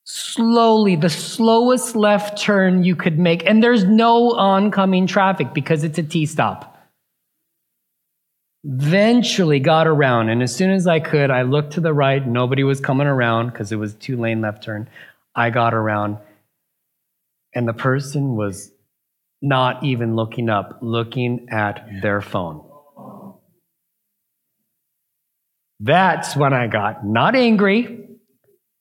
Slowly, 0.04 0.96
the 0.96 1.08
slowest 1.08 1.96
left 1.96 2.40
turn 2.40 2.84
you 2.84 2.94
could 2.94 3.18
make. 3.18 3.44
And 3.46 3.62
there's 3.62 3.84
no 3.84 4.32
oncoming 4.32 5.06
traffic 5.06 5.52
because 5.54 5.82
it's 5.82 5.98
a 5.98 6.02
T 6.02 6.26
stop. 6.26 6.69
Eventually 8.62 9.58
got 9.58 9.86
around, 9.86 10.28
and 10.28 10.42
as 10.42 10.54
soon 10.54 10.70
as 10.70 10.86
I 10.86 11.00
could, 11.00 11.30
I 11.30 11.42
looked 11.42 11.72
to 11.74 11.80
the 11.80 11.94
right. 11.94 12.26
Nobody 12.26 12.62
was 12.62 12.78
coming 12.78 13.06
around 13.06 13.50
because 13.50 13.72
it 13.72 13.76
was 13.76 13.94
two 13.94 14.18
lane 14.18 14.42
left 14.42 14.62
turn. 14.62 14.88
I 15.34 15.50
got 15.50 15.72
around, 15.72 16.18
and 17.54 17.66
the 17.66 17.72
person 17.72 18.36
was 18.36 18.70
not 19.40 19.82
even 19.82 20.14
looking 20.14 20.50
up, 20.50 20.78
looking 20.82 21.46
at 21.50 21.88
their 22.02 22.20
phone. 22.20 22.66
That's 25.80 26.36
when 26.36 26.52
I 26.52 26.66
got 26.66 27.06
not 27.06 27.34
angry, 27.34 28.06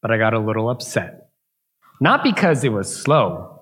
but 0.01 0.11
I 0.11 0.17
got 0.17 0.33
a 0.33 0.39
little 0.39 0.69
upset. 0.69 1.29
Not 2.01 2.23
because 2.23 2.65
it 2.65 2.73
was 2.73 2.93
slow, 2.93 3.61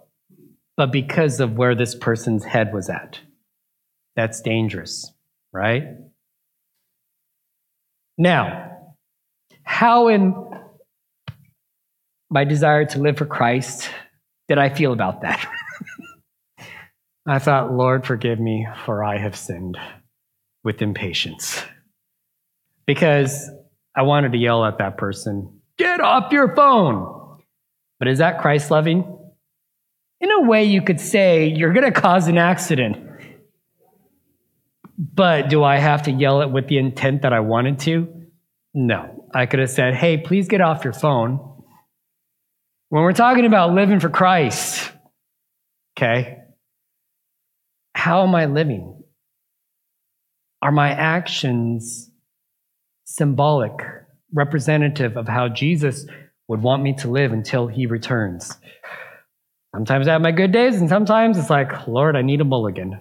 but 0.76 0.92
because 0.92 1.40
of 1.40 1.58
where 1.58 1.76
this 1.76 1.94
person's 1.94 2.44
head 2.44 2.74
was 2.74 2.90
at. 2.90 3.20
That's 4.16 4.42
dangerous, 4.42 5.12
right? 5.54 5.84
Now, 8.18 8.72
how 9.64 10.08
in 10.08 10.34
my 12.30 12.44
desire 12.44 12.86
to 12.86 13.00
live 13.00 13.18
for 13.18 13.26
Christ 13.26 13.90
did 14.48 14.58
I 14.58 14.70
feel 14.70 14.94
about 14.94 15.22
that? 15.22 15.48
I 17.28 17.40
thought, 17.40 17.74
Lord, 17.74 18.06
forgive 18.06 18.40
me, 18.40 18.66
for 18.86 19.04
I 19.04 19.18
have 19.18 19.36
sinned 19.36 19.78
with 20.64 20.82
impatience. 20.82 21.62
Because 22.86 23.50
I 23.96 24.04
wanted 24.04 24.32
to 24.32 24.38
yell 24.38 24.64
at 24.64 24.78
that 24.78 24.98
person, 24.98 25.60
get 25.78 26.00
off 26.00 26.32
your 26.32 26.56
phone. 26.56 27.40
But 28.00 28.08
is 28.08 28.20
that 28.20 28.40
Christ 28.40 28.72
loving? 28.72 29.18
In 30.22 30.32
a 30.32 30.42
way, 30.42 30.64
you 30.64 30.82
could 30.82 31.00
say 31.00 31.48
you're 31.48 31.74
going 31.74 31.92
to 31.92 32.00
cause 32.00 32.28
an 32.28 32.38
accident. 32.38 33.07
But 34.98 35.50
do 35.50 35.64
I 35.64 35.78
have 35.78 36.04
to 36.04 36.12
yell 36.12 36.42
it 36.42 36.50
with 36.50 36.68
the 36.68 36.80
intent 36.80 37.22
that 37.22 37.34
I 37.34 37.42
wanted 37.42 37.80
to? 37.82 38.08
No. 38.74 39.26
I 39.34 39.46
could 39.46 39.60
have 39.60 39.70
said, 39.70 39.94
hey, 39.94 40.18
please 40.18 40.48
get 40.48 40.62
off 40.62 40.84
your 40.84 40.94
phone. 40.94 41.40
When 42.90 43.04
we're 43.04 43.14
talking 43.14 43.46
about 43.46 43.74
living 43.74 44.00
for 44.00 44.10
Christ, 44.10 44.92
okay, 45.98 46.38
how 47.94 48.24
am 48.24 48.34
I 48.34 48.46
living? 48.46 49.04
Are 50.62 50.72
my 50.72 50.90
actions 50.90 52.10
symbolic, 53.06 53.74
representative 54.34 55.18
of 55.18 55.28
how 55.28 55.50
Jesus 55.50 56.08
would 56.48 56.62
want 56.62 56.82
me 56.82 56.94
to 57.00 57.10
live 57.10 57.34
until 57.34 57.68
he 57.68 57.86
returns? 57.86 58.58
Sometimes 59.76 60.08
I 60.08 60.14
have 60.14 60.22
my 60.22 60.32
good 60.32 60.54
days, 60.54 60.80
and 60.80 60.90
sometimes 60.90 61.38
it's 61.38 61.50
like, 61.50 61.88
Lord, 61.88 62.16
I 62.16 62.22
need 62.22 62.42
a 62.42 62.46
mulligan. 62.46 63.00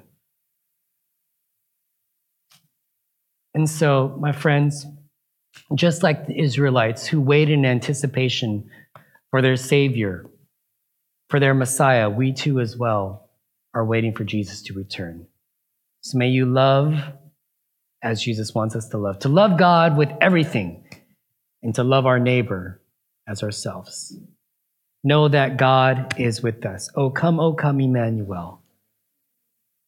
And 3.57 3.71
so, 3.71 4.15
my 4.21 4.33
friends, 4.33 4.85
just 5.75 6.03
like 6.03 6.27
the 6.27 6.39
Israelites 6.39 7.07
who 7.07 7.23
waited 7.23 7.55
in 7.55 7.65
anticipation 7.65 8.69
for 9.31 9.41
their 9.41 9.57
Savior, 9.57 10.27
for 11.31 11.41
their 11.41 11.55
Messiah, 11.55 12.11
we 12.11 12.35
too 12.35 12.61
as 12.61 12.77
well 12.77 13.31
are 13.73 13.87
waiting 13.87 14.15
for 14.15 14.25
Jesus 14.25 14.61
to 14.65 14.75
return. 14.75 15.27
So 16.03 16.19
may 16.19 16.29
you 16.29 16.45
love 16.45 17.03
as 18.03 18.21
Jesus 18.21 18.55
wants 18.55 18.77
us 18.77 18.91
to 18.91 18.99
love, 18.99 19.21
to 19.21 19.31
love 19.31 19.59
God 19.59 19.97
with 19.97 20.11
everything, 20.21 20.85
and 21.63 21.75
to 21.77 21.83
love 21.83 22.05
our 22.05 22.19
neighbor 22.19 22.83
as 23.27 23.43
ourselves. 23.43 24.19
Know 25.03 25.29
that 25.29 25.57
God 25.57 26.15
is 26.19 26.43
with 26.43 26.67
us. 26.67 26.91
Oh, 26.95 27.09
come, 27.09 27.41
oh, 27.41 27.55
come, 27.55 27.81
Emmanuel. 27.81 28.61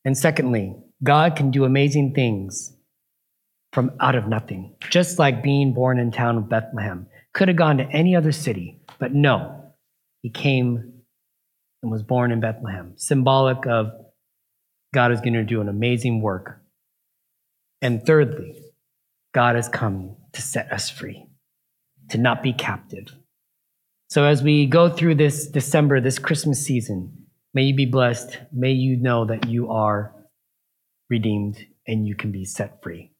And 0.06 0.16
secondly, 0.16 0.74
God 1.02 1.36
can 1.36 1.50
do 1.50 1.66
amazing 1.66 2.14
things 2.14 2.72
from 3.72 3.92
out 4.00 4.14
of 4.14 4.28
nothing, 4.28 4.74
just 4.90 5.18
like 5.18 5.42
being 5.42 5.74
born 5.74 5.98
in 5.98 6.10
town 6.10 6.36
of 6.36 6.48
Bethlehem. 6.48 7.06
Could 7.34 7.48
have 7.48 7.56
gone 7.56 7.78
to 7.78 7.84
any 7.84 8.16
other 8.16 8.32
city, 8.32 8.80
but 8.98 9.12
no, 9.12 9.72
he 10.22 10.30
came 10.30 10.92
and 11.82 11.92
was 11.92 12.02
born 12.02 12.32
in 12.32 12.40
Bethlehem, 12.40 12.94
symbolic 12.96 13.66
of 13.66 13.92
God 14.92 15.12
is 15.12 15.20
going 15.20 15.34
to 15.34 15.44
do 15.44 15.60
an 15.60 15.68
amazing 15.68 16.20
work. 16.22 16.60
And 17.82 18.04
thirdly, 18.04 18.60
God 19.32 19.54
has 19.54 19.68
come 19.68 20.16
to 20.32 20.42
set 20.42 20.72
us 20.72 20.90
free, 20.90 21.26
to 22.10 22.18
not 22.18 22.42
be 22.42 22.52
captive. 22.52 23.14
So 24.08 24.24
as 24.24 24.42
we 24.42 24.66
go 24.66 24.88
through 24.88 25.16
this 25.16 25.46
December, 25.46 26.00
this 26.00 26.18
Christmas 26.18 26.64
season, 26.64 27.26
may 27.52 27.64
you 27.64 27.74
be 27.74 27.86
blessed. 27.86 28.38
May 28.52 28.72
you 28.72 28.96
know 28.96 29.26
that 29.26 29.46
you 29.46 29.70
are 29.70 30.14
redeemed 31.10 31.58
and 31.86 32.06
you 32.06 32.14
can 32.14 32.32
be 32.32 32.44
set 32.44 32.82
free. 32.82 33.12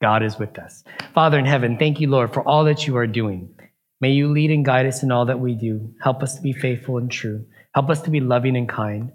God 0.00 0.22
is 0.22 0.38
with 0.38 0.58
us. 0.58 0.84
Father 1.14 1.38
in 1.38 1.44
heaven, 1.44 1.76
thank 1.76 2.00
you, 2.00 2.08
Lord, 2.08 2.32
for 2.32 2.46
all 2.46 2.64
that 2.64 2.86
you 2.86 2.96
are 2.96 3.06
doing. 3.06 3.54
May 4.00 4.12
you 4.12 4.28
lead 4.28 4.50
and 4.50 4.64
guide 4.64 4.86
us 4.86 5.02
in 5.02 5.10
all 5.10 5.26
that 5.26 5.40
we 5.40 5.54
do. 5.54 5.92
Help 6.00 6.22
us 6.22 6.36
to 6.36 6.42
be 6.42 6.52
faithful 6.52 6.98
and 6.98 7.10
true. 7.10 7.44
Help 7.74 7.90
us 7.90 8.00
to 8.02 8.10
be 8.10 8.20
loving 8.20 8.56
and 8.56 8.68
kind. 8.68 9.10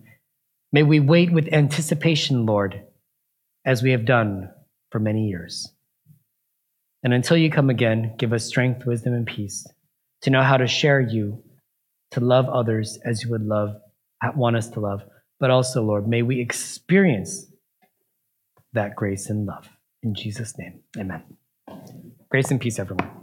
May 0.74 0.84
we 0.84 1.00
wait 1.00 1.32
with 1.32 1.54
anticipation, 1.54 2.46
Lord, 2.46 2.84
as 3.66 3.82
we 3.82 3.92
have 3.92 4.06
done 4.06 4.50
for 4.92 5.00
many 5.00 5.28
years. 5.28 5.72
And 7.04 7.14
until 7.14 7.38
you 7.38 7.50
come 7.50 7.70
again, 7.70 8.16
give 8.18 8.34
us 8.34 8.46
strength, 8.46 8.86
wisdom, 8.86 9.14
and 9.14 9.26
peace 9.26 9.66
to 10.22 10.30
know 10.30 10.42
how 10.42 10.58
to 10.58 10.68
share 10.68 11.02
you, 11.02 11.44
to 12.12 12.20
love 12.20 12.48
others 12.48 12.98
as 13.06 13.24
you 13.24 13.30
would 13.30 13.46
love, 13.46 13.76
want 14.36 14.56
us 14.56 14.70
to 14.70 14.80
love. 14.80 15.04
But 15.40 15.50
also, 15.50 15.82
Lord, 15.82 16.08
may 16.08 16.22
we 16.22 16.40
experience 16.40 17.46
that 18.72 18.96
grace 18.96 19.30
and 19.30 19.46
love. 19.46 19.68
In 20.04 20.16
Jesus' 20.16 20.58
name, 20.60 20.82
amen. 21.00 21.24
Grace 22.30 22.52
and 22.52 22.62
peace, 22.62 22.80
everyone. 22.80 23.23